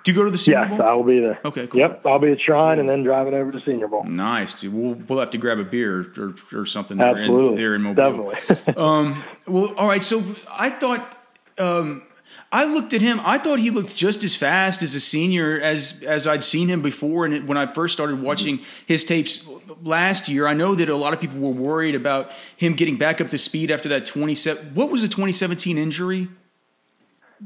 [0.04, 0.78] Do you go to the Senior yes, Bowl?
[0.80, 1.40] Yes, I will be there.
[1.46, 1.80] Okay, cool.
[1.80, 4.04] Yep, I'll be at Shrine and then driving over to Senior Bowl.
[4.04, 4.74] Nice, dude.
[4.74, 7.56] We'll we'll have to grab a beer or, or something Absolutely.
[7.58, 8.32] there in, there in Mobile.
[8.32, 8.74] Definitely.
[8.78, 10.04] um, well, all right.
[10.04, 11.18] So I thought.
[11.58, 12.04] Um,
[12.52, 13.20] I looked at him.
[13.26, 16.82] I thought he looked just as fast as a senior as as I'd seen him
[16.82, 17.26] before.
[17.26, 19.46] And when I first started watching his tapes
[19.84, 23.20] last year, I know that a lot of people were worried about him getting back
[23.20, 24.74] up to speed after that twenty seven.
[24.74, 26.30] What was the twenty seventeen injury?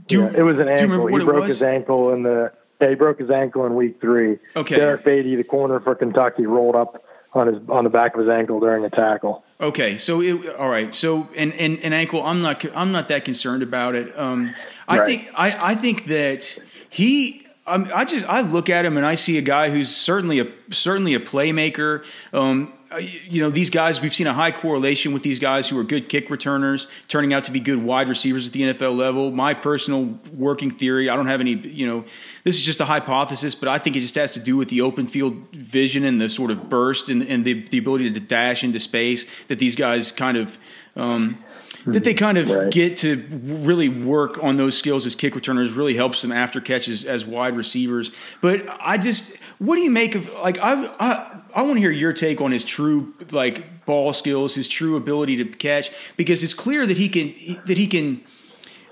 [0.08, 1.08] Do yeah, it was an ankle.
[1.08, 2.52] he broke his ankle in the.
[2.82, 4.38] Yeah, he broke his ankle in week three.
[4.56, 4.78] Okay.
[4.78, 8.30] Derrick Baity, the corner for Kentucky, rolled up on his on the back of his
[8.30, 9.44] ankle during a tackle.
[9.62, 13.26] Okay, so it, all right, so and, and and ankle, I'm not I'm not that
[13.26, 14.18] concerned about it.
[14.18, 14.56] Um,
[14.88, 15.06] I right.
[15.06, 16.58] think I, I think that
[16.90, 17.46] he.
[17.68, 20.48] I'm, I just I look at him and I see a guy who's certainly a
[20.72, 22.04] certainly a playmaker.
[22.34, 25.84] Um, you know, these guys, we've seen a high correlation with these guys who are
[25.84, 29.32] good kick returners, turning out to be good wide receivers at the NFL level.
[29.32, 32.06] My personal working theory, I don't have any, you know,
[32.44, 34.82] this is just a hypothesis, but I think it just has to do with the
[34.82, 38.64] open field vision and the sort of burst and, and the, the ability to dash
[38.64, 40.58] into space that these guys kind of.
[40.96, 41.44] Um,
[41.86, 42.72] that they kind of right.
[42.72, 47.04] get to really work on those skills as kick returners really helps them after catches
[47.06, 48.12] as wide receivers.
[48.42, 51.92] But I just, what do you make of like I I, I want to hear
[51.92, 56.54] your take on his true like ball skills, his true ability to catch because it's
[56.54, 57.34] clear that he can
[57.66, 58.24] that he can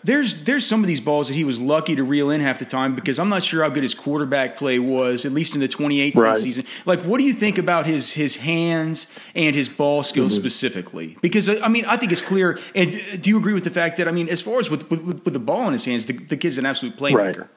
[0.08, 2.66] there's there's some of these balls that he was lucky to reel in half the
[2.66, 5.68] time because I'm not sure how good his quarterback play was, at least in the
[5.68, 6.38] 2018 right.
[6.38, 6.64] season.
[6.86, 10.42] Like, what do you think about his his hands and his ball skills mm-hmm.
[10.42, 11.18] specifically?
[11.22, 12.58] Because I mean, I think it's clear.
[12.74, 15.02] And do you agree with the fact that I mean, as far as with with,
[15.02, 17.40] with the ball in his hands, the, the kid's an absolute playmaker.
[17.40, 17.48] Right.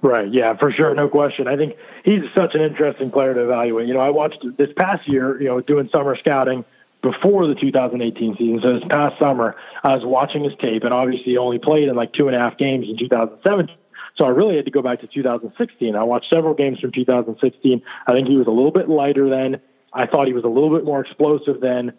[0.00, 0.32] Right.
[0.32, 0.94] Yeah, for sure.
[0.94, 1.48] No question.
[1.48, 3.88] I think he's such an interesting player to evaluate.
[3.88, 6.64] You know, I watched this past year, you know, doing summer scouting
[7.02, 8.60] before the 2018 season.
[8.62, 11.94] So this past summer, I was watching his tape, and obviously he only played in
[11.94, 13.74] like two and a half games in 2017.
[14.16, 15.94] So I really had to go back to 2016.
[15.94, 17.82] I watched several games from 2016.
[18.06, 19.60] I think he was a little bit lighter then.
[19.92, 21.92] I thought he was a little bit more explosive then.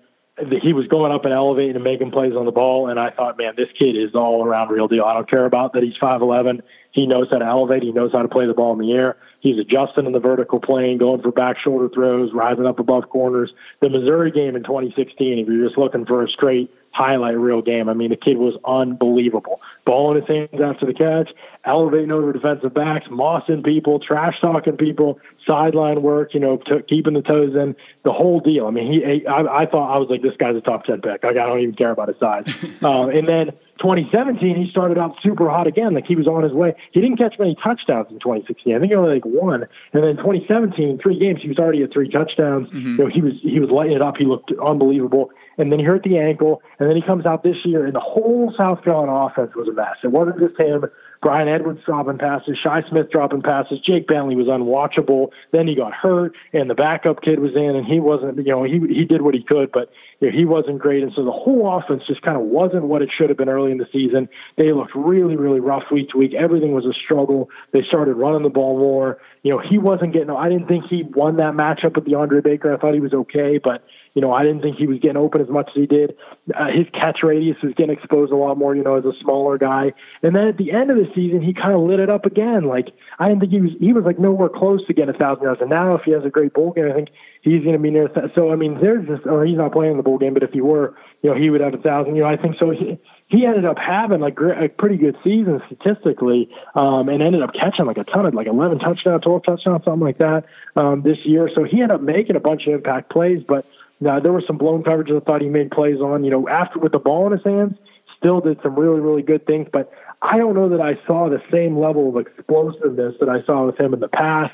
[0.62, 3.38] He was going up and elevating and making plays on the ball, and I thought,
[3.38, 5.04] man, this kid is all around real deal.
[5.04, 6.62] I don't care about that he's 5'11.
[6.92, 7.84] He knows how to elevate.
[7.84, 9.18] He knows how to play the ball in the air.
[9.42, 13.52] He's adjusting in the vertical plane, going for back shoulder throws, rising up above corners.
[13.82, 17.90] The Missouri game in 2016, if you're just looking for a straight highlight reel game,
[17.90, 19.62] I mean, the kid was unbelievable.
[19.86, 21.30] Ball in his hands after the catch,
[21.66, 27.14] elevating over defensive backs, mossing people, trash talking people, sideline work, you know, t- keeping
[27.14, 28.68] the toes in, the whole deal.
[28.68, 31.24] I mean, he, I, I thought I was like, this guy's a top 10 pick.
[31.24, 32.46] Like, I don't even care about his size.
[32.82, 35.94] um, and then 2017, he started out super hot again.
[35.94, 36.76] Like he was on his way.
[36.92, 38.76] He didn't catch many touchdowns in 2016.
[38.76, 39.64] I think he only like one.
[39.94, 42.68] And then 2017, three games, he was already at three touchdowns.
[42.68, 42.92] Mm-hmm.
[42.92, 44.18] You know, he was he was lighting it up.
[44.18, 45.32] He looked unbelievable.
[45.60, 46.64] And then he hurt the ankle.
[46.80, 49.74] And then he comes out this year, and the whole South Carolina offense was a
[49.74, 49.98] mess.
[50.04, 50.86] It wasn't just him.
[51.22, 53.80] Bryan Edwards dropping passes, Shi Smith dropping passes.
[53.82, 55.32] Jake Bentley was unwatchable.
[55.52, 58.38] Then he got hurt, and the backup kid was in, and he wasn't.
[58.38, 59.92] You know, he he did what he could, but
[60.22, 61.04] you know, he wasn't great.
[61.04, 63.72] And so the whole offense just kind of wasn't what it should have been early
[63.72, 64.30] in the season.
[64.58, 66.34] They looked really, really rough week to week.
[66.34, 67.50] Everything was a struggle.
[67.74, 69.18] They started running the ball more.
[69.44, 70.30] You know, he wasn't getting.
[70.30, 72.74] I didn't think he won that matchup with DeAndre Baker.
[72.74, 73.84] I thought he was okay, but
[74.20, 76.14] you know, I didn't think he was getting open as much as he did.
[76.54, 79.58] Uh, his catch radius was getting exposed a lot more, you know, as a smaller
[79.58, 79.94] guy.
[80.22, 82.66] And then at the end of the season, he kind of lit it up again.
[82.66, 85.46] Like I didn't think he was he was like nowhere close to getting a thousand
[85.46, 85.62] yards.
[85.62, 87.12] And now if he has a great bowl game, I think
[87.44, 88.10] he's going to be near.
[88.10, 90.44] Th- so I mean, there's just or he's not playing in the bowl game, but
[90.44, 92.18] if he were, you know, he would have a thousand.
[92.18, 92.72] You know, I think so.
[92.72, 97.54] He, he ended up having like a pretty good season statistically, um, and ended up
[97.54, 100.44] catching like a ton of like 11 touchdowns, 12 touchdowns, something like that
[100.76, 101.50] um, this year.
[101.56, 103.66] So he ended up making a bunch of impact plays, but
[104.00, 106.24] now, there were some blown coverages I thought he made plays on.
[106.24, 107.76] You know, after with the ball in his hands,
[108.18, 109.68] still did some really, really good things.
[109.72, 113.66] But I don't know that I saw the same level of explosiveness that I saw
[113.66, 114.54] with him in the past.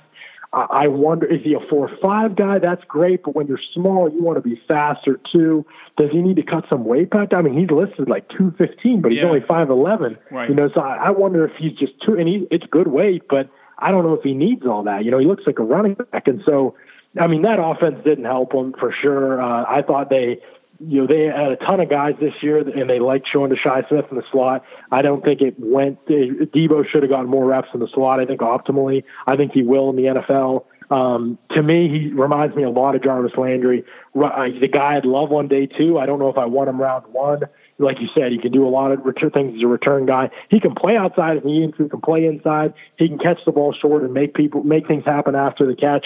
[0.54, 2.60] I wonder, is he a four five guy?
[2.60, 5.66] That's great, but when you're small, you want to be faster too.
[5.98, 7.34] Does he need to cut some weight back?
[7.34, 9.28] I mean, he's listed like two fifteen, but he's yeah.
[9.28, 10.18] only five eleven.
[10.32, 10.48] Right.
[10.48, 12.18] You know, so I, I wonder if he's just too.
[12.18, 15.04] And he, it's good weight, but I don't know if he needs all that.
[15.04, 16.76] You know, he looks like a running back, and so
[17.20, 19.42] I mean, that offense didn't help them for sure.
[19.42, 20.40] Uh, I thought they,
[20.80, 23.56] you know, they had a ton of guys this year, and they liked showing to
[23.56, 24.66] Shi Smith in the slot.
[24.92, 26.06] I don't think it went.
[26.08, 28.20] Deebo should have gotten more reps in the slot.
[28.20, 29.04] I think optimally.
[29.26, 30.66] I think he will in the NFL.
[30.92, 33.84] Um, to me, he reminds me a lot of Jarvis Landry.
[34.14, 35.98] The guy I'd love one day too.
[35.98, 37.42] I don't know if I want him round one.
[37.78, 40.30] Like you said, he can do a lot of return things as a return guy.
[40.50, 41.90] He can play outside if he needs to.
[41.90, 42.74] Can play inside.
[42.98, 46.06] He can catch the ball short and make people make things happen after the catch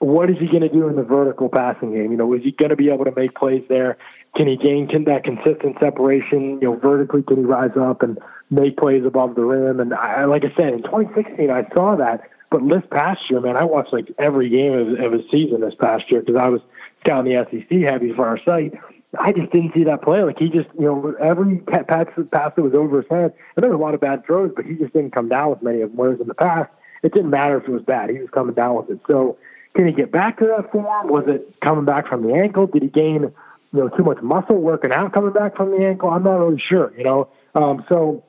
[0.00, 2.10] what is he going to do in the vertical passing game?
[2.12, 3.98] You know, is he going to be able to make plays there?
[4.36, 6.60] Can he gain can that consistent separation?
[6.60, 8.18] You know, vertically, can he rise up and
[8.50, 9.80] make plays above the rim?
[9.80, 12.22] And I, like I said, in 2016, I saw that.
[12.50, 15.74] But this past year, man, I watched like every game of, of his season this
[15.80, 16.60] past year because I was
[17.00, 18.74] scouting the SEC heavy for our site.
[19.18, 20.22] I just didn't see that play.
[20.22, 22.06] Like he just, you know, every pass, pass
[22.54, 24.74] that was over his head, and there were a lot of bad throws, but he
[24.74, 25.96] just didn't come down with many of them.
[25.96, 26.70] Whereas in the past,
[27.02, 29.00] it didn't matter if it was bad; he was coming down with it.
[29.10, 29.38] So
[29.78, 31.06] can he get back to that form?
[31.06, 32.66] Was it coming back from the ankle?
[32.66, 33.32] Did he gain, you
[33.72, 36.10] know, too much muscle working out coming back from the ankle?
[36.10, 37.28] I'm not really sure, you know.
[37.54, 38.24] Um, so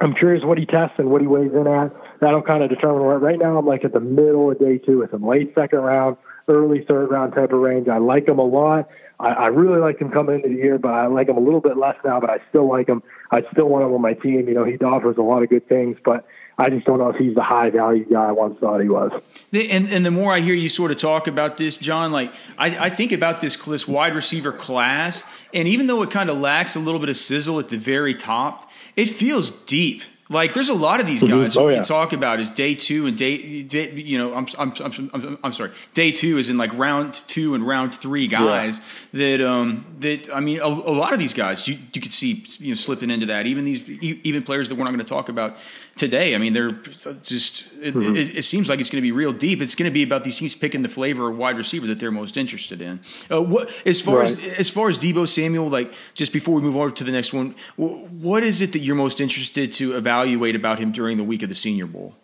[0.00, 1.92] I'm curious what he tests and what he weighs in at.
[2.22, 3.18] That'll kind of determine where.
[3.18, 5.02] Right now, I'm like at the middle of day two.
[5.02, 6.16] It's a late second round,
[6.48, 7.88] early third round type of range.
[7.88, 8.88] I like him a lot.
[9.20, 11.60] I, I really like him coming into the year, but I like him a little
[11.60, 12.20] bit less now.
[12.20, 13.02] But I still like him.
[13.30, 14.48] I still want him on my team.
[14.48, 16.24] You know, he offers a lot of good things, but
[16.58, 19.12] I just don't know if he's the high value guy I once thought he was.
[19.52, 22.86] And and the more I hear you sort of talk about this, Jon, like I,
[22.86, 26.74] I think about this this wide receiver class, and even though it kind of lacks
[26.74, 30.02] a little bit of sizzle at the very top, it feels deep.
[30.28, 31.78] Like there's a lot of these guys oh, we yeah.
[31.78, 35.38] can talk about is day two and day, day you know I'm, I'm, I'm, I'm,
[35.44, 38.80] I'm sorry day two is in like round two and round three guys
[39.12, 39.36] yeah.
[39.36, 42.44] that um that I mean a, a, lot of these guys you you could see
[42.58, 45.28] you know slipping into that even these even players that we're not going to talk
[45.28, 45.56] about
[45.94, 48.16] today I mean they're just it, mm-hmm.
[48.16, 50.24] it, it seems like it's going to be real deep it's going to be about
[50.24, 52.98] these teams picking the flavor of wide receiver that they're most interested in
[53.30, 54.30] uh, what as far right.
[54.30, 57.32] as as far as Deebo Samuel like just before we move on to the next
[57.32, 61.24] one what is it that you're most interested to evaluate evaluate about him during the
[61.24, 62.14] week of the Senior Bowl?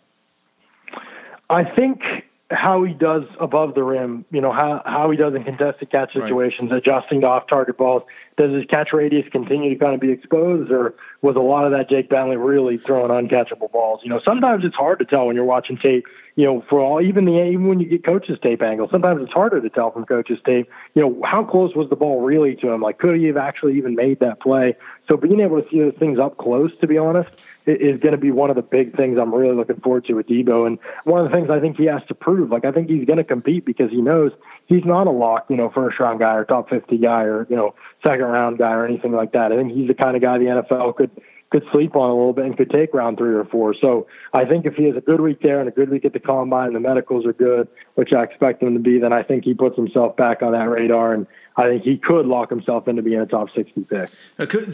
[1.49, 2.01] I think
[2.49, 6.13] how he does above the rim, you know, how, how he does in contested catch
[6.13, 6.77] situations, right.
[6.77, 8.03] adjusting to off target balls.
[8.37, 11.71] Does his catch radius continue to kind of be exposed, or was a lot of
[11.71, 14.01] that Jake Bentley really throwing uncatchable balls?
[14.03, 17.01] You know, sometimes it's hard to tell when you're watching tape you know, for all
[17.01, 20.05] even the even when you get coaches tape angles, sometimes it's harder to tell from
[20.05, 20.67] coaches tape.
[20.95, 22.81] You know, how close was the ball really to him?
[22.81, 24.75] Like, could he have actually even made that play?
[25.07, 27.29] So being able to see those things up close, to be honest,
[27.65, 30.27] is going to be one of the big things I'm really looking forward to with
[30.27, 30.67] Deebo.
[30.67, 33.05] And one of the things I think he has to prove, like I think he's
[33.05, 34.31] going to compete because he knows
[34.67, 37.55] he's not a lock, you know, first round guy or top 50 guy or you
[37.55, 39.51] know second round guy or anything like that.
[39.51, 41.11] I think he's the kind of guy the NFL could
[41.53, 43.75] could sleep on a little bit and could take round three or four.
[43.79, 46.11] So I think if he has a good week there and a good week at
[46.11, 49.21] the combine, and the medicals are good, which I expect him to be, then I
[49.21, 52.87] think he puts himself back on that radar and I think he could lock himself
[52.87, 54.09] into being a top 60 pick.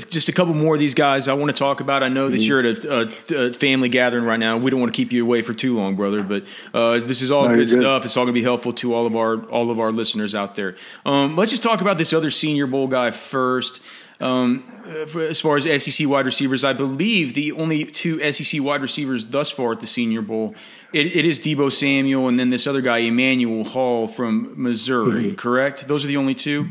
[0.09, 2.01] Just a couple more of these guys I want to talk about.
[2.03, 2.43] I know that mm-hmm.
[2.43, 4.57] you're at a, a, family gathering right now.
[4.57, 7.31] We don't want to keep you away for too long, brother, but uh, this is
[7.31, 8.05] all no, good, good, stuff.
[8.05, 10.55] It's all going to be helpful to all of our all of our listeners out
[10.55, 10.77] there.
[11.05, 13.81] Um, let's just talk about this other Senior Bowl guy first.
[14.19, 19.25] Um, as far as SEC wide receivers, I believe the only two SEC wide receivers
[19.25, 20.55] thus far at the Senior Bowl,
[20.91, 25.35] it, it is Deebo Samuel and then this other guy, Emmanuel Hall from Missouri, mm-hmm.
[25.35, 25.87] correct?
[25.87, 26.69] Those are the only two?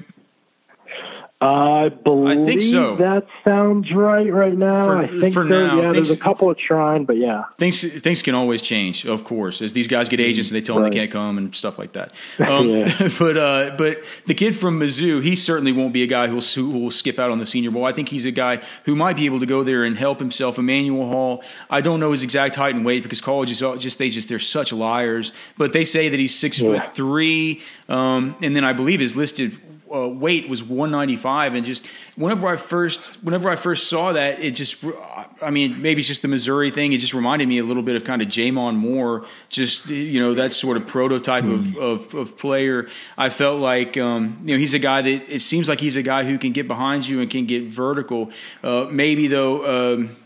[1.41, 2.97] I believe I think so.
[2.97, 4.87] that sounds right right now.
[4.87, 5.45] For, I think so.
[5.45, 9.07] Now, yeah, things, there's a couple of trying, but yeah, things things can always change,
[9.07, 10.83] of course, as these guys get agents and they tell right.
[10.83, 12.13] them they can't come and stuff like that.
[12.49, 13.09] Um, yeah.
[13.19, 16.71] But uh, but the kid from Mizzou, he certainly won't be a guy who'll who
[16.71, 17.85] will skip out on the Senior Bowl.
[17.85, 20.59] I think he's a guy who might be able to go there and help himself.
[20.59, 24.29] Emmanuel Hall, I don't know his exact height and weight because colleges just they just
[24.29, 26.81] they're such liars, but they say that he's six yeah.
[26.81, 29.59] foot three, um, and then I believe is listed
[29.95, 31.87] uh, weight was 195 and just
[32.17, 34.85] whenever I first whenever I first saw that it just
[35.43, 37.97] I mean maybe it's just the Missouri thing it just reminded me a little bit
[37.97, 41.79] of kind of J'Mon Moore just you know that sort of prototype of, hmm.
[41.79, 45.69] of, of player I felt like um, you know he's a guy that it seems
[45.69, 48.31] like he's a guy who can get behind you and can get vertical
[48.63, 50.17] uh, maybe though um,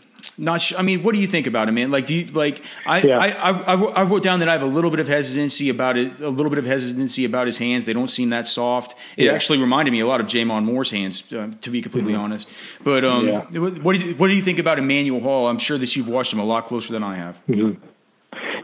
[0.43, 0.77] not sure.
[0.77, 1.91] I mean, what do you think about him, man?
[1.91, 2.63] Like, do you like?
[2.85, 3.17] I, yeah.
[3.17, 6.19] I, I, I, wrote down that I have a little bit of hesitancy about it.
[6.19, 7.85] A little bit of hesitancy about his hands.
[7.85, 8.95] They don't seem that soft.
[9.17, 9.31] It yeah.
[9.31, 12.21] actually reminded me a lot of J'Mon Moore's hands, uh, to be completely mm-hmm.
[12.21, 12.49] honest.
[12.83, 13.41] But um, yeah.
[13.59, 15.47] what do you, what do you think about Emmanuel Hall?
[15.47, 17.35] I'm sure that you've watched him a lot closer than I have.
[17.47, 17.92] Mm-hmm.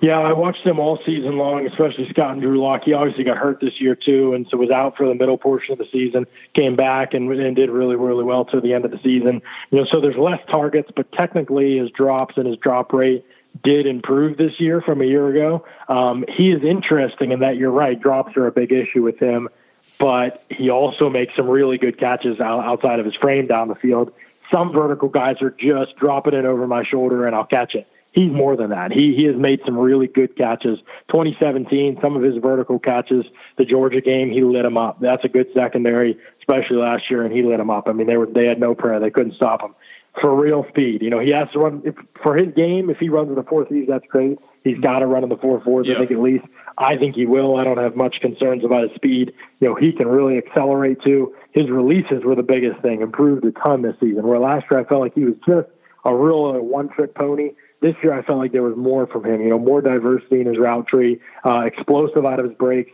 [0.01, 2.83] Yeah, I watched him all season long, especially Scott and Drew Lock.
[2.85, 5.73] He obviously got hurt this year too, and so was out for the middle portion
[5.73, 6.25] of the season.
[6.53, 9.41] Came back and, and did really, really well to the end of the season.
[9.71, 13.25] You know, so there's less targets, but technically his drops and his drop rate
[13.61, 15.65] did improve this year from a year ago.
[15.89, 17.99] Um, he is interesting in that you're right.
[17.99, 19.49] Drops are a big issue with him,
[19.97, 24.13] but he also makes some really good catches outside of his frame down the field.
[24.53, 28.31] Some vertical guys are just dropping it over my shoulder and I'll catch it he's
[28.31, 28.91] more than that.
[28.91, 30.79] He he has made some really good catches.
[31.09, 33.25] 2017, some of his vertical catches,
[33.57, 34.99] the Georgia game, he lit him up.
[34.99, 37.87] That's a good secondary, especially last year, and he lit him up.
[37.87, 38.99] I mean, they were they had no prayer.
[38.99, 39.75] They couldn't stop him
[40.21, 41.01] for real speed.
[41.01, 42.89] You know, he has to run if, for his game.
[42.89, 44.39] If he runs in the four threes, that's great.
[44.63, 45.87] He's got to run in the four fours.
[45.87, 45.95] Yep.
[45.95, 46.45] I think at least.
[46.77, 47.57] I think he will.
[47.57, 49.33] I don't have much concerns about his speed.
[49.59, 51.35] You know, he can really accelerate too.
[51.51, 53.01] His releases were the biggest thing.
[53.01, 54.25] Improved a ton this season.
[54.25, 55.67] Where last year I felt like he was just
[56.05, 57.51] a real uh, one trick pony
[57.81, 59.41] this year I felt like there was more from him.
[59.41, 62.91] You know, more diversity in his route tree, uh, explosive out of his breaks.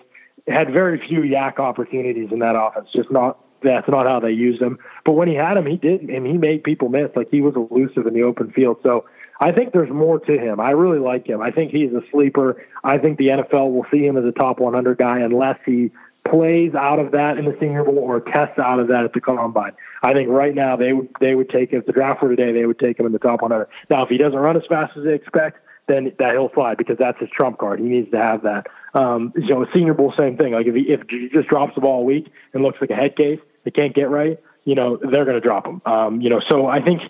[0.48, 2.90] Had very few YAC opportunities in that offense.
[2.94, 4.78] Just not that's not how they used him.
[5.04, 7.10] But when he had him, he did, and he made people miss.
[7.16, 8.78] Like he was elusive in the open field.
[8.84, 9.06] So
[9.42, 10.60] I think there's more to him.
[10.60, 11.42] I really like him.
[11.42, 12.64] I think he's a sleeper.
[12.84, 15.92] I think the NFL will see him as a top 100 guy unless he
[16.30, 19.22] plays out of that in the Senior Bowl or tests out of that at the
[19.22, 19.74] combine.
[20.04, 22.66] I think right now they would they would take if the draft were today they
[22.66, 23.68] would take him in the top 100.
[23.90, 26.98] Now if he doesn't run as fast as they expect, then that he'll fly because
[26.98, 27.80] that's his trump card.
[27.80, 28.68] He needs to have that.
[28.94, 30.54] Um, you know, Senior Bowl same thing.
[30.54, 32.96] Like if he if he just drops the ball a week and looks like a
[32.96, 34.40] head case, they can't get right.
[34.64, 35.82] You know they're going to drop him.
[35.86, 37.02] Um, you know, so I think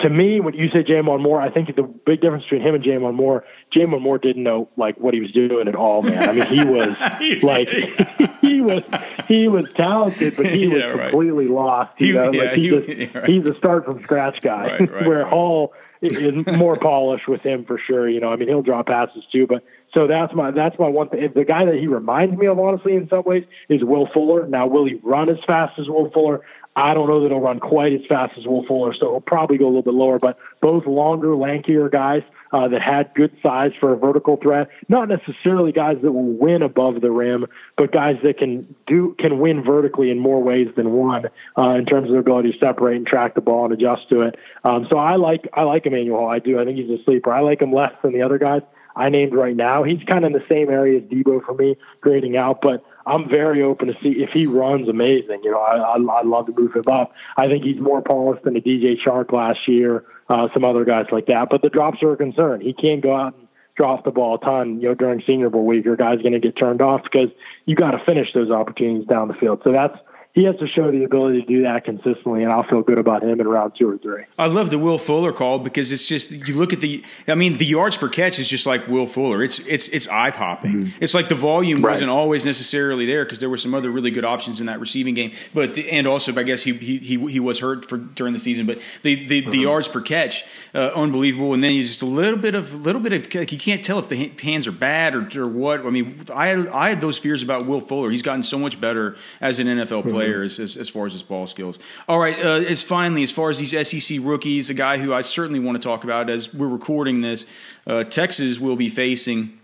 [0.00, 2.82] to me, when you say J'Mon Moore, I think the big difference between him and
[2.82, 6.28] J'Mon Moore, J'Mon Moore didn't know like what he was doing at all, man.
[6.28, 6.96] I mean, he was
[7.42, 7.68] like
[8.40, 8.82] he was
[9.28, 11.54] he was talented, but he was completely right.
[11.54, 12.00] lost.
[12.00, 13.24] You he, know, yeah, like he, he just, right.
[13.26, 14.78] he's a start from scratch guy.
[14.78, 15.72] Right, where Hall
[16.02, 18.08] is more polished with him for sure.
[18.08, 19.62] You know, I mean, he'll draw passes too, but
[19.94, 21.30] so that's my that's my one thing.
[21.34, 24.46] The guy that he reminds me of, honestly, in some ways, is Will Fuller.
[24.46, 26.40] Now, will he run as fast as Will Fuller?
[26.76, 29.58] I don't know that he'll run quite as fast as Will Fuller, so he'll probably
[29.58, 30.18] go a little bit lower.
[30.18, 32.22] But both longer, lankier guys
[32.52, 34.68] uh, that had good size for a vertical threat.
[34.88, 39.38] Not necessarily guys that will win above the rim, but guys that can do can
[39.38, 41.26] win vertically in more ways than one
[41.56, 44.22] uh, in terms of their ability to separate and track the ball and adjust to
[44.22, 44.36] it.
[44.64, 46.58] Um, so I like I like Emmanuel I do.
[46.58, 47.32] I think he's a sleeper.
[47.32, 48.62] I like him less than the other guys
[48.96, 49.82] I named right now.
[49.82, 53.28] He's kind of in the same area as Deebo for me, grading out, but I'm
[53.28, 55.40] very open to see if he runs amazing.
[55.42, 57.12] You know, I, I, I'd love to move him up.
[57.36, 61.06] I think he's more polished than a DJ Chark last year, uh, some other guys
[61.10, 61.48] like that.
[61.50, 62.60] But the drops are a concern.
[62.60, 65.66] He can't go out and drop the ball a ton, you know, during Senior Bowl
[65.66, 65.84] week.
[65.84, 67.30] Your guy's going to get turned off because
[67.66, 69.60] you got to finish those opportunities down the field.
[69.64, 69.98] So that's
[70.34, 73.22] he has to show the ability to do that consistently, and I'll feel good about
[73.22, 74.24] him in round two or three.
[74.36, 77.04] I love the Will Fuller call because it's just you look at the.
[77.28, 79.44] I mean, the yards per catch is just like Will Fuller.
[79.44, 80.72] It's it's it's eye popping.
[80.72, 81.04] Mm-hmm.
[81.04, 81.92] It's like the volume right.
[81.92, 85.14] wasn't always necessarily there because there were some other really good options in that receiving
[85.14, 85.30] game.
[85.54, 88.66] But and also, I guess he he he, he was hurt for during the season.
[88.66, 89.50] But the the, mm-hmm.
[89.50, 91.54] the yards per catch, uh, unbelievable.
[91.54, 94.00] And then you just a little bit of little bit of like you can't tell
[94.00, 95.86] if the hands are bad or, or what.
[95.86, 98.10] I mean, I I had those fears about Will Fuller.
[98.10, 100.10] He's gotten so much better as an NFL mm-hmm.
[100.24, 101.78] Player as, as, as far far as his ball skills.
[102.08, 105.20] All right, uh, as finally as far as these SEC rookies, a guy who I
[105.20, 107.44] certainly want to talk about as we're recording this,
[107.86, 109.58] uh, Texas will be facing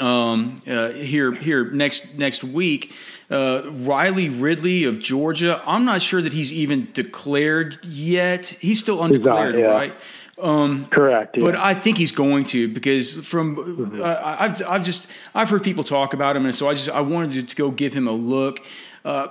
[0.00, 2.92] um, uh, here here next next week.
[3.30, 5.62] Uh, Riley Ridley of Georgia.
[5.64, 8.46] I'm not sure that he's even declared yet.
[8.60, 9.74] He's still undeclared, he's not, yeah.
[9.74, 9.94] right?
[10.38, 11.36] Um, Correct.
[11.36, 11.44] Yeah.
[11.44, 15.84] But I think he's going to because from uh, I've I've just I've heard people
[15.84, 18.60] talk about him, and so I just I wanted to go give him a look.
[19.04, 19.28] Uh,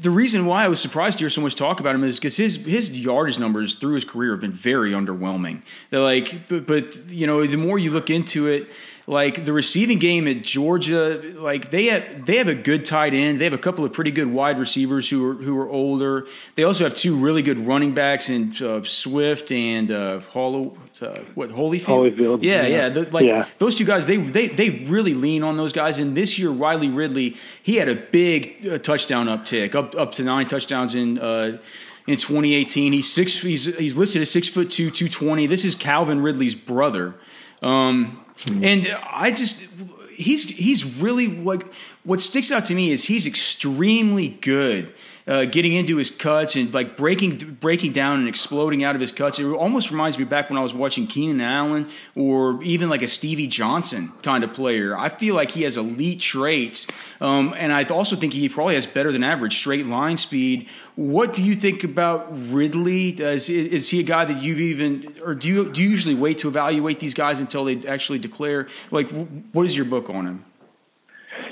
[0.00, 2.36] the reason why I was surprised to hear so much talk about him is because
[2.36, 5.62] his his yardage numbers through his career have been very underwhelming.
[5.90, 8.68] They're like, but, but you know, the more you look into it,
[9.06, 13.40] like the receiving game at Georgia, like they have they have a good tight end.
[13.40, 16.26] They have a couple of pretty good wide receivers who are who are older.
[16.54, 21.16] They also have two really good running backs in uh, Swift and uh, Hollow, uh,
[21.34, 22.16] what Holyfield.
[22.16, 22.42] Holyfield.
[22.42, 22.68] Yeah, yeah.
[22.68, 22.88] yeah.
[22.90, 23.46] The, like yeah.
[23.58, 25.98] those two guys, they they they really lean on those guys.
[25.98, 30.22] And this year, Riley Ridley, he had a big uh, touchdown uptick, up up to
[30.22, 31.58] nine touchdowns in uh,
[32.06, 32.92] in 2018.
[32.92, 33.40] He's six.
[33.40, 35.46] He's he's listed as six foot two, 220.
[35.46, 37.14] This is Calvin Ridley's brother.
[37.62, 38.64] Um, Mm-hmm.
[38.64, 39.66] And I just
[40.14, 41.66] he's he's really like
[42.04, 44.92] what sticks out to me is he's extremely good
[45.26, 49.12] uh, getting into his cuts and like breaking breaking down and exploding out of his
[49.12, 49.38] cuts.
[49.38, 53.08] It almost reminds me back when I was watching Keenan Allen or even like a
[53.08, 54.96] Stevie Johnson kind of player.
[54.96, 56.86] I feel like he has elite traits,
[57.20, 60.68] um, and I also think he probably has better than average straight line speed.
[60.96, 63.10] What do you think about Ridley?
[63.10, 66.38] Is, is he a guy that you've even, or do you do you usually wait
[66.38, 68.68] to evaluate these guys until they actually declare?
[68.90, 69.08] Like,
[69.52, 70.44] what is your book on him?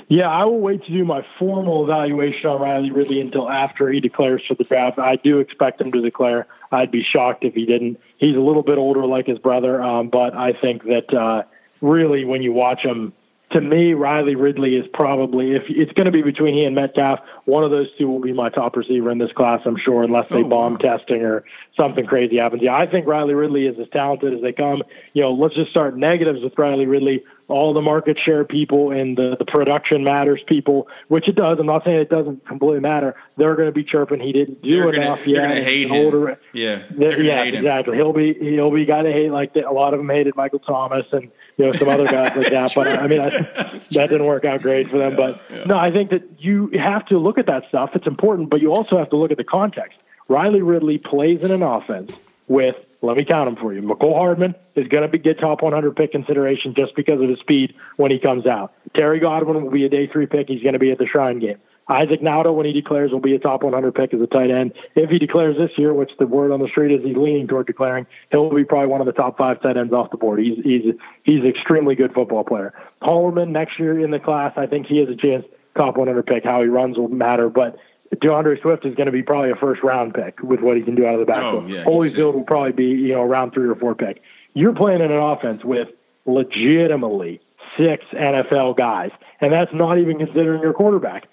[0.09, 3.99] Yeah, I will wait to do my formal evaluation on Riley Ridley until after he
[3.99, 4.97] declares for the draft.
[4.97, 6.47] I do expect him to declare.
[6.71, 7.99] I'd be shocked if he didn't.
[8.17, 11.43] He's a little bit older, like his brother, um, but I think that uh,
[11.81, 13.13] really, when you watch him,
[13.51, 17.19] to me, Riley Ridley is probably if it's going to be between he and Metcalf,
[17.45, 20.27] one of those two will be my top receiver in this class, I'm sure, unless
[20.29, 20.97] they oh, bomb wow.
[20.97, 21.43] testing or
[21.79, 22.63] something crazy happens.
[22.63, 24.83] Yeah, I think Riley Ridley is as talented as they come.
[25.13, 29.17] You know, let's just start negatives with Riley Ridley all the market share people and
[29.17, 31.57] the, the production matters people, which it does.
[31.59, 33.15] I'm not saying it doesn't completely matter.
[33.37, 34.19] They're going to be chirping.
[34.19, 35.37] He didn't do they're enough gonna, yet.
[35.37, 36.05] They're going to hate him.
[36.05, 37.93] Older, yeah, yeah, exactly.
[37.93, 37.99] Him.
[37.99, 39.31] He'll be he'll be guy to hate.
[39.31, 42.35] Like the, a lot of them hated Michael Thomas and you know some other guys
[42.35, 42.71] like that.
[42.75, 45.11] But I mean, I, that didn't work out great for them.
[45.11, 45.63] Yeah, but yeah.
[45.65, 47.91] no, I think that you have to look at that stuff.
[47.95, 49.97] It's important, but you also have to look at the context.
[50.27, 52.11] Riley Ridley plays in an offense
[52.47, 53.81] with let me count them for you.
[53.81, 57.73] Mecole Hardman is going to get top 100 pick consideration just because of his speed
[57.97, 58.73] when he comes out.
[58.97, 60.47] Terry Godwin will be a day three pick.
[60.47, 61.57] He's going to be at the Shrine game.
[61.91, 64.73] Isaac Nauta, when he declares, will be a top 100 pick as a tight end.
[64.95, 67.65] If he declares this year, which the word on the street is he's leaning toward
[67.65, 70.39] declaring, he'll be probably one of the top five tight ends off the board.
[70.39, 70.93] He's he's
[71.23, 72.73] he's extremely good football player.
[73.01, 75.45] Holloman next year in the class, I think he has a chance
[75.75, 76.43] top 100 pick.
[76.43, 77.75] How he runs will matter, but
[78.21, 80.95] D'Andre Swift is going to be probably a first round pick with what he can
[80.95, 81.65] do out of the backfield.
[81.65, 84.21] Oh, yeah, Holyfield will probably be you know around three or four pick.
[84.53, 85.89] You're playing in an offense with
[86.25, 87.41] legitimately
[87.77, 91.27] six NFL guys, and that's not even considering your quarterback,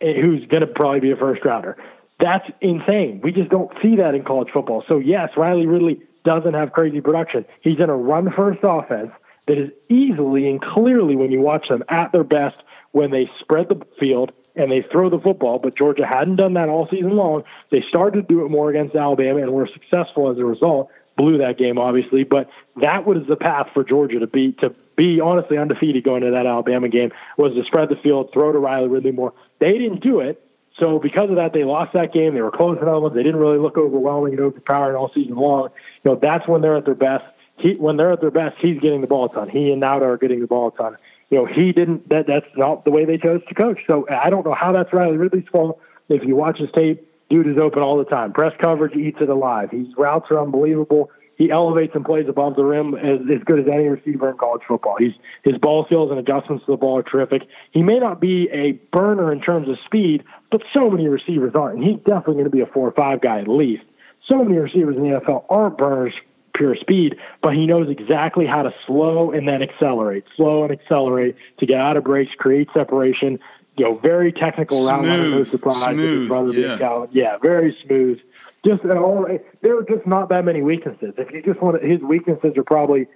[0.00, 1.76] eh, who's going to probably be a first rounder.
[2.18, 3.20] That's insane.
[3.22, 4.84] We just don't see that in college football.
[4.88, 7.44] So yes, Riley Ridley doesn't have crazy production.
[7.60, 9.12] He's in a run first offense
[9.46, 12.56] that is easily and clearly, when you watch them at their best,
[12.92, 16.68] when they spread the field and they throw the football, but Georgia hadn't done that
[16.68, 17.44] all season long.
[17.70, 20.90] They started to do it more against Alabama and were successful as a result.
[21.16, 22.50] Blew that game, obviously, but
[22.80, 26.46] that was the path for Georgia to be to be honestly undefeated going to that
[26.46, 29.32] Alabama game was to spread the field, throw to Riley Ridley more.
[29.58, 30.42] They didn't do it,
[30.78, 32.34] so because of that, they lost that game.
[32.34, 33.16] They were close in elements.
[33.16, 35.70] They didn't really look overwhelming and overpowering all season long.
[36.04, 37.24] You know, that's when they're at their best.
[37.58, 39.48] He, when they're at their best, he's getting the ball a ton.
[39.48, 40.96] He and Nauta are getting the ball a ton
[41.30, 42.08] you know, he didn't.
[42.08, 43.80] That that's not the way they chose to coach.
[43.86, 45.80] So I don't know how that's Riley Ridley's fault.
[46.08, 48.32] If you watch his tape, dude is open all the time.
[48.32, 49.70] Press coverage eats it alive.
[49.70, 51.10] His routes are unbelievable.
[51.36, 54.62] He elevates and plays above the rim as, as good as any receiver in college
[54.66, 54.96] football.
[54.98, 55.12] He's
[55.42, 57.42] his ball skills and adjustments to the ball are terrific.
[57.72, 61.78] He may not be a burner in terms of speed, but so many receivers aren't.
[61.78, 63.82] And he's definitely going to be a four or five guy at least.
[64.30, 66.14] So many receivers in the NFL aren't burners
[66.56, 71.36] pure speed, but he knows exactly how to slow and then accelerate, slow and accelerate
[71.58, 73.38] to get out of breaks, create separation.
[73.76, 77.04] You know, very technical route runner, no surprise smooth, brother yeah.
[77.12, 78.18] Yeah, very smooth.
[78.64, 81.12] Just uh, all, eh, there are just not that many weaknesses.
[81.18, 83.06] If you just want to, his weaknesses are probably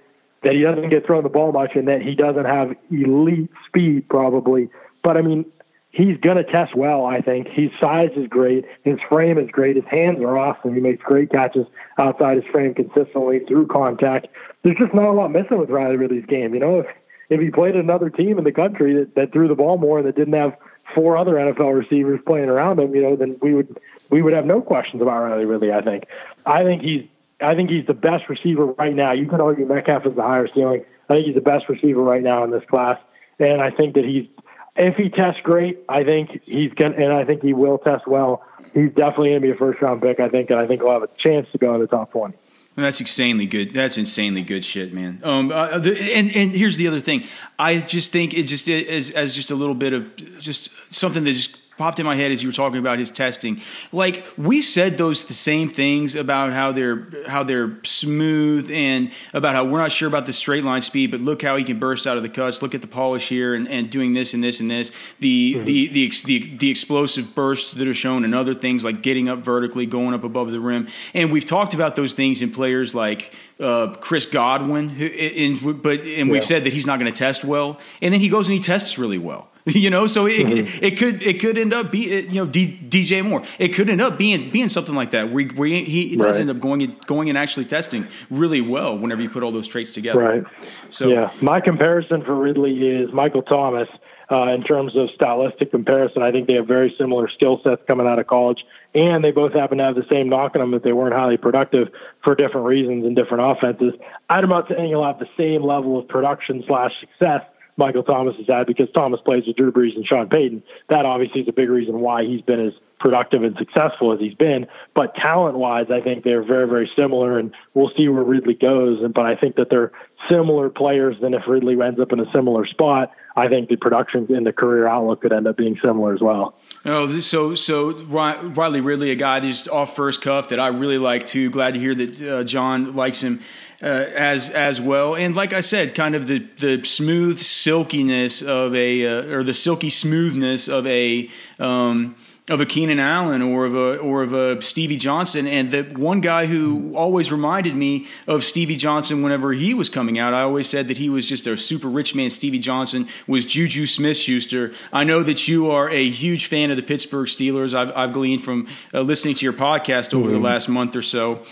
[0.43, 4.07] that he doesn't get thrown the ball much and that he doesn't have elite speed
[4.07, 4.69] probably.
[5.03, 5.45] But I mean,
[5.91, 7.47] he's going to test well, I think.
[7.47, 8.65] His size is great.
[8.83, 9.75] His frame is great.
[9.75, 10.73] His hands are awesome.
[10.73, 11.67] He makes great catches
[11.99, 14.27] outside his frame consistently through contact.
[14.63, 16.53] There's just not a lot missing with Riley Ridley's game.
[16.53, 16.87] You know, if,
[17.29, 20.07] if he played another team in the country that, that threw the ball more and
[20.07, 20.55] that didn't have
[20.95, 23.79] four other NFL receivers playing around him, you know, then we would
[24.09, 26.05] we would have no questions about Riley Ridley, I think.
[26.45, 27.07] I think he's
[27.41, 29.13] I think he's the best receiver right now.
[29.13, 30.83] You could argue Metcalf is the higher ceiling.
[31.09, 32.99] I think he's the best receiver right now in this class.
[33.39, 34.27] And I think that he's
[34.75, 38.07] if he tests great, I think he's going to, and I think he will test
[38.07, 38.43] well.
[38.73, 40.91] He's definitely going to be a first round pick, I think, and I think he'll
[40.91, 42.35] have a chance to go in the top 20.
[42.75, 43.73] That's insanely good.
[43.73, 45.19] That's insanely good shit, man.
[45.23, 47.25] Um, uh, the, and and here's the other thing.
[47.59, 51.33] I just think it just is as just a little bit of just something that
[51.33, 53.59] just popped in my head as you were talking about his testing.
[53.91, 59.55] Like we said those the same things about how they're how they're smooth and about
[59.55, 62.05] how we're not sure about the straight line speed, but look how he can burst
[62.05, 62.61] out of the cuts.
[62.61, 64.91] Look at the polish here and, and doing this and this and this.
[65.19, 65.63] The, mm-hmm.
[65.65, 69.39] the, the the the explosive bursts that are shown and other things like getting up
[69.39, 70.87] vertically, going up above the rim.
[71.15, 76.01] And we've talked about those things in players like uh, Chris Godwin, who, in, but
[76.01, 76.31] and yeah.
[76.31, 78.63] we've said that he's not going to test well, and then he goes and he
[78.63, 79.47] tests really well.
[79.65, 80.83] you know so it, mm-hmm.
[80.83, 84.01] it, could it could end up be you know D, DJ Moore it could end
[84.01, 86.41] up being being something like that where, where he does right.
[86.41, 89.91] end up going going and actually testing really well whenever you put all those traits
[89.91, 90.43] together right
[90.89, 93.87] so yeah my comparison for Ridley is Michael Thomas
[94.31, 98.07] uh, in terms of stylistic comparison I think they have very similar skill sets coming
[98.07, 98.63] out of college
[98.95, 101.37] and they both happen to have the same knock on them that they weren't highly
[101.37, 101.89] productive
[102.23, 103.93] for different reasons in different offenses
[104.29, 107.41] I'm not saying you'll have the same level of production slash success
[107.77, 110.61] Michael Thomas has had because Thomas plays with Drew Brees and Sean Payton.
[110.89, 114.35] That obviously is a big reason why he's been as productive and successful as he's
[114.35, 114.67] been.
[114.95, 118.99] But talent wise, I think they're very, very similar, and we'll see where Ridley goes.
[119.13, 119.91] But I think that they're
[120.29, 123.11] similar players than if Ridley ends up in a similar spot.
[123.35, 126.55] I think the production and the career outlook could end up being similar as well.
[126.85, 131.25] Oh, so so Riley Ridley, a guy just off first cuff that I really like
[131.25, 131.49] too.
[131.49, 133.41] Glad to hear that uh, Jon likes him
[133.81, 135.15] uh, as as well.
[135.15, 139.53] And like I said, kind of the the smooth silkiness of a uh, or the
[139.53, 141.29] silky smoothness of a.
[141.59, 142.15] Um,
[142.51, 146.19] of a Keenan Allen or of a or of a Stevie Johnson, and the one
[146.19, 150.69] guy who always reminded me of Stevie Johnson whenever he was coming out, I always
[150.69, 152.29] said that he was just a super rich man.
[152.29, 154.73] Stevie Johnson was Juju Smith Schuster.
[154.91, 157.73] I know that you are a huge fan of the Pittsburgh Steelers.
[157.73, 160.33] I've, I've gleaned from uh, listening to your podcast over mm-hmm.
[160.33, 161.45] the last month or so.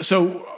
[0.00, 0.48] So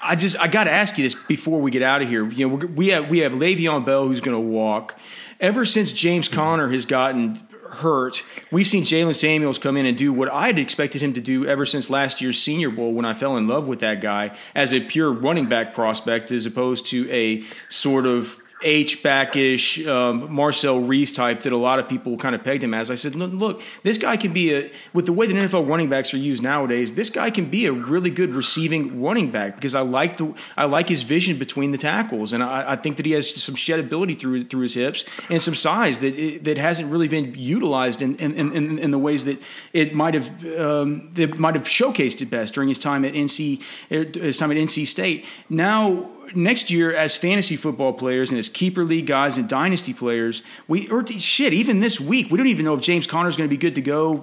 [0.00, 2.28] I just I got to ask you this before we get out of here.
[2.28, 4.96] You know, we have we have Le'Veon Bell who's going to walk.
[5.40, 7.36] Ever since James Conner has gotten
[7.74, 11.20] hurt, we've seen Jaylen Samuels come in and do what I had expected him to
[11.20, 14.36] do ever since last year's Senior Bowl when I fell in love with that guy
[14.54, 20.32] as a pure running back prospect as opposed to a sort of H backish um,
[20.32, 22.90] Marcel Reece type that a lot of people kind of pegged him as.
[22.90, 26.12] I said, look, this guy can be a with the way that NFL running backs
[26.14, 26.94] are used nowadays.
[26.94, 30.64] This guy can be a really good receiving running back because I like the I
[30.66, 33.78] like his vision between the tackles, and I, I think that he has some shed
[33.80, 38.16] ability through through his hips and some size that that hasn't really been utilized in
[38.16, 39.40] in, in, in the ways that
[39.72, 43.62] it might have um, that might have showcased it best during his time at NC
[43.88, 45.24] his time at NC State.
[45.48, 50.42] Now next year as fantasy football players and as keeper league guys and dynasty players,
[50.68, 53.48] we or shit even this week we don't even know if James Conner is going
[53.48, 54.18] to be good to go.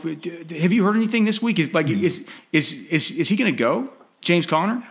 [0.60, 1.60] Have you heard anything this week?
[1.60, 2.02] Is like mm.
[2.02, 3.90] is is is is he going to go,
[4.22, 4.84] James Conner?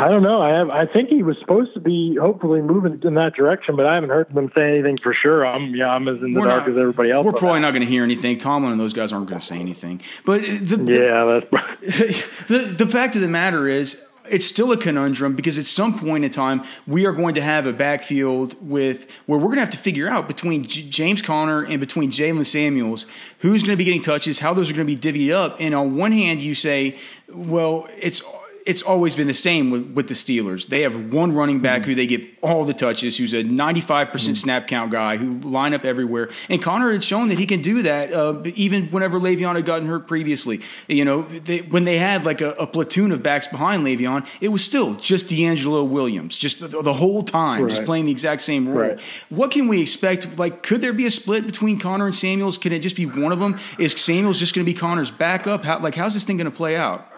[0.00, 0.40] I don't know.
[0.40, 0.70] I have.
[0.70, 4.08] I think he was supposed to be hopefully moving in that direction, but I haven't
[4.08, 5.44] heard them say anything for sure.
[5.46, 7.26] I'm yeah, I'm as in the we're dark not, as everybody else.
[7.26, 7.66] We're probably that.
[7.66, 8.38] not going to hear anything.
[8.38, 10.00] Tomlin and those guys aren't going to say anything.
[10.24, 14.76] But the, the yeah, that's the the fact of the matter is it's still a
[14.76, 19.08] conundrum because at some point in time we are going to have a backfield with
[19.26, 22.46] where we're going to have to figure out between J- James Conner and between Jaylen
[22.46, 23.06] Samuels
[23.40, 25.56] who's going to be getting touches, how those are going to be divvied up.
[25.58, 28.22] And on one hand, you say, well, it's
[28.66, 30.66] it's always been the same with, with the Steelers.
[30.66, 31.90] They have one running back mm-hmm.
[31.90, 35.38] who they give all the touches, who's a 95% mm hmm snap count guy who
[35.40, 36.30] line up everywhere.
[36.48, 39.86] And Connor had shown that he can do that uh, even whenever Le'Veon had gotten
[39.88, 40.60] hurt previously.
[40.88, 44.48] You know, they, when they had like a, a, platoon of backs behind Le'Veon, it
[44.48, 47.70] was still just DeAngelo Williams, just the, the whole time, right.
[47.70, 48.90] just playing the exact same role.
[48.90, 49.00] Right.
[49.28, 50.38] What can we expect?
[50.38, 52.56] Like, could there be a split between Connor and Samuels?
[52.56, 53.58] Can it just be one of them?
[53.78, 55.64] Is Samuels just going to be Connor's backup?
[55.64, 57.09] How, like, how's this thing going to play out?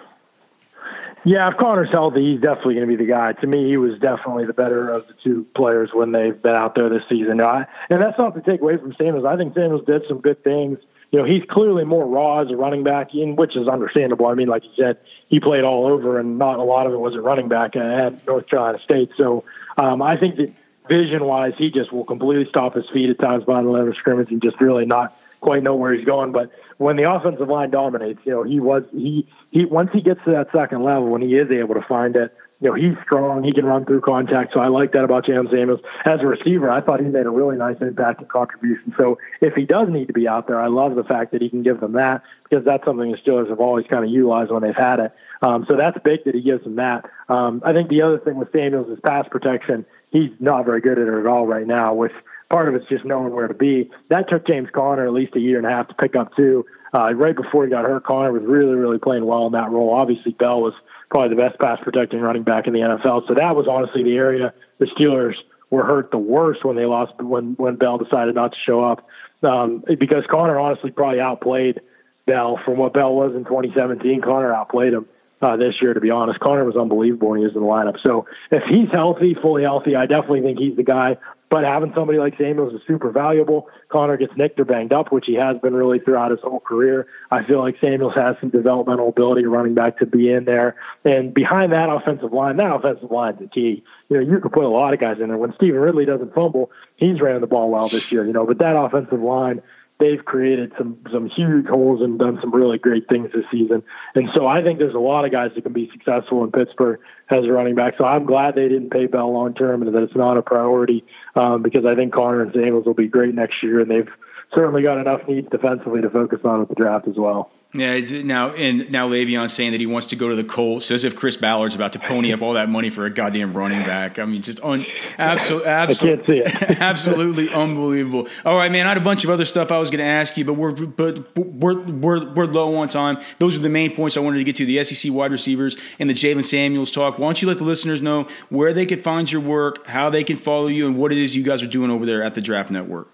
[1.25, 3.33] Yeah, if Conner's healthy, he's definitely going to be the guy.
[3.33, 6.75] To me, he was definitely the better of the two players when they've been out
[6.75, 7.41] there this season.
[7.41, 9.25] I, and that's not to take away from Samuels.
[9.25, 10.79] I think Samuels did some good things.
[11.13, 14.27] You know, he's clearly more raw as a running back, in which is understandable.
[14.27, 14.99] I mean, like you said,
[15.29, 18.27] he played all over, and not a lot of it was a running back at
[18.27, 19.11] North Carolina State.
[19.17, 19.45] So
[19.77, 20.53] um, I think that
[20.89, 24.31] vision-wise, he just will completely stop his feet at times behind the line of scrimmage
[24.31, 26.33] and just really not quite know where he's going.
[26.33, 26.51] But
[26.83, 30.33] when the offensive line dominates, you know, he was he he once he gets to
[30.33, 33.43] that second level, when he is able to find it, you know, he's strong.
[33.43, 34.53] He can run through contact.
[34.55, 35.81] So I like that about Jam Samuels.
[36.05, 38.95] As a receiver, I thought he made a really nice impact and contribution.
[38.97, 41.51] So if he does need to be out there, I love the fact that he
[41.51, 44.63] can give them that because that's something the Steelers have always kind of utilized when
[44.63, 45.13] they've had it.
[45.43, 47.05] Um, so that's big that he gives him that.
[47.29, 49.85] Um, I think the other thing with Samuels is pass protection.
[50.11, 52.13] He's not very good at it at all right now, which
[52.53, 53.91] part of it's just knowing where to be.
[54.11, 56.67] That took James Conner at least a year and a half to pick up too.
[56.95, 59.95] Uh, right before he got hurt, Conner was really, really playing well in that role.
[59.95, 60.75] Obviously, Bell was
[61.11, 63.27] probably the best pass protecting running back in the NFL.
[63.27, 65.35] So that was honestly the area the Steelers
[65.71, 69.07] were hurt the worst when they lost when when Bell decided not to show up
[69.43, 71.81] um, because Conner honestly probably outplayed
[72.27, 74.21] Bell from what Bell was in 2017.
[74.21, 75.07] Conner outplayed him
[75.43, 76.39] uh, this year, to be honest.
[76.41, 77.97] Conner was unbelievable when he was in the lineup.
[78.03, 81.17] So if he's healthy, fully healthy, I definitely think he's the guy.
[81.53, 83.69] But having somebody like Samuels is super valuable.
[83.91, 87.07] Conner gets nicked or banged up, which he has been really throughout his whole career.
[87.31, 90.77] I feel like Samuels has some developmental ability running back to be in there.
[91.05, 93.85] And behind that offensive line, that offensive line is key.
[94.09, 95.37] You know, you could put a lot of guys in there.
[95.37, 98.57] When Stevan Ridley doesn't fumble, he's ran the ball well this year, you know, but
[98.61, 99.61] that offensive line
[99.99, 103.83] they've created some some huge holes and done some really great things this season.
[104.15, 107.01] And so I think there's a lot of guys that can be successful in Pittsburgh
[107.31, 107.95] as a running back.
[107.99, 111.05] So I'm glad they didn't pay Bell long term and that it's not a priority
[111.37, 114.09] um, because I think Conner and Samuels will be great next year, and they've
[114.55, 117.51] certainly got enough needs defensively to focus on with the draft as well.
[117.75, 121.05] Yeah, now and now Le'Veon's saying that he wants to go to the Colts, as
[121.05, 124.19] if Chris Ballard's about to pony up all that money for a goddamn running back.
[124.19, 124.85] I mean, just un,
[125.19, 128.29] absolutely, absolutely, absolutely unbelievable.
[128.45, 128.85] All right, man.
[128.85, 130.73] I had a bunch of other stuff I was going to ask you, but we're
[130.73, 133.19] but we're we're we're low on time.
[133.39, 136.11] Those are the main points I wanted to get to: the SEC wide receivers and
[136.11, 137.19] the Jaylen Samuels talk.
[137.19, 140.25] Why don't you let the listeners know where they can find your work, how they
[140.25, 142.43] can follow you, and what it is you guys are doing over there at the
[142.43, 143.09] Draft Network?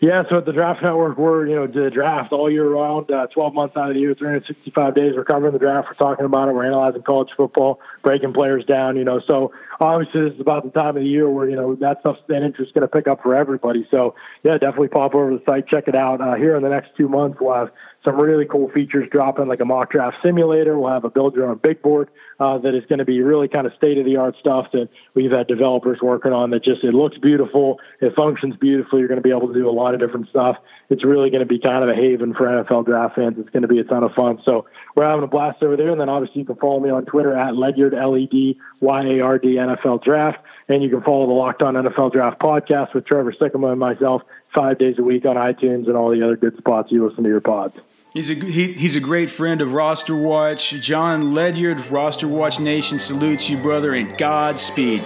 [0.00, 3.26] Yeah, so at the Draft Network, we're you know the draft all year round, uh,
[3.26, 5.12] 12 months out of the year, 365 days.
[5.14, 5.88] We're covering the draft.
[5.88, 6.54] We're talking about it.
[6.54, 8.96] We're analyzing college football, breaking players down.
[8.96, 11.74] You know, so obviously this is about the time of the year where you know
[11.76, 13.86] that stuff that interest is going to pick up for everybody.
[13.90, 16.20] So yeah, definitely pop over to the site, check it out.
[16.20, 17.70] Uh, here in the next two months, we'll have
[18.04, 20.78] some really cool features dropping, like a mock draft simulator.
[20.78, 22.08] We'll have a build your own big board
[22.38, 24.88] uh, that is going to be really kind of state of the art stuff that
[25.14, 26.50] we've had developers working on.
[26.50, 29.00] That just it looks beautiful, it functions beautifully.
[29.00, 30.56] You're going to be able to do a lot of different stuff.
[30.88, 33.36] It's really going to be kind of a haven for NFL draft fans.
[33.38, 34.40] It's going to be a ton of fun.
[34.46, 34.66] So
[34.96, 35.90] we're having a blast over there.
[35.90, 39.02] And then obviously you can follow me on Twitter at Ledyard L E D Y
[39.04, 42.94] A R D NFL Draft, and you can follow the Locked On NFL Draft podcast
[42.94, 44.22] with Trevor Sikkema and myself
[44.54, 47.30] five days a week on iTunes and all the other good spots you listen to
[47.30, 47.74] your pods.
[48.12, 50.70] He's a he, he's a great friend of Roster Watch.
[50.80, 55.02] Jon Ledyard, Roster Watch Nation salutes you, brother, and Godspeed.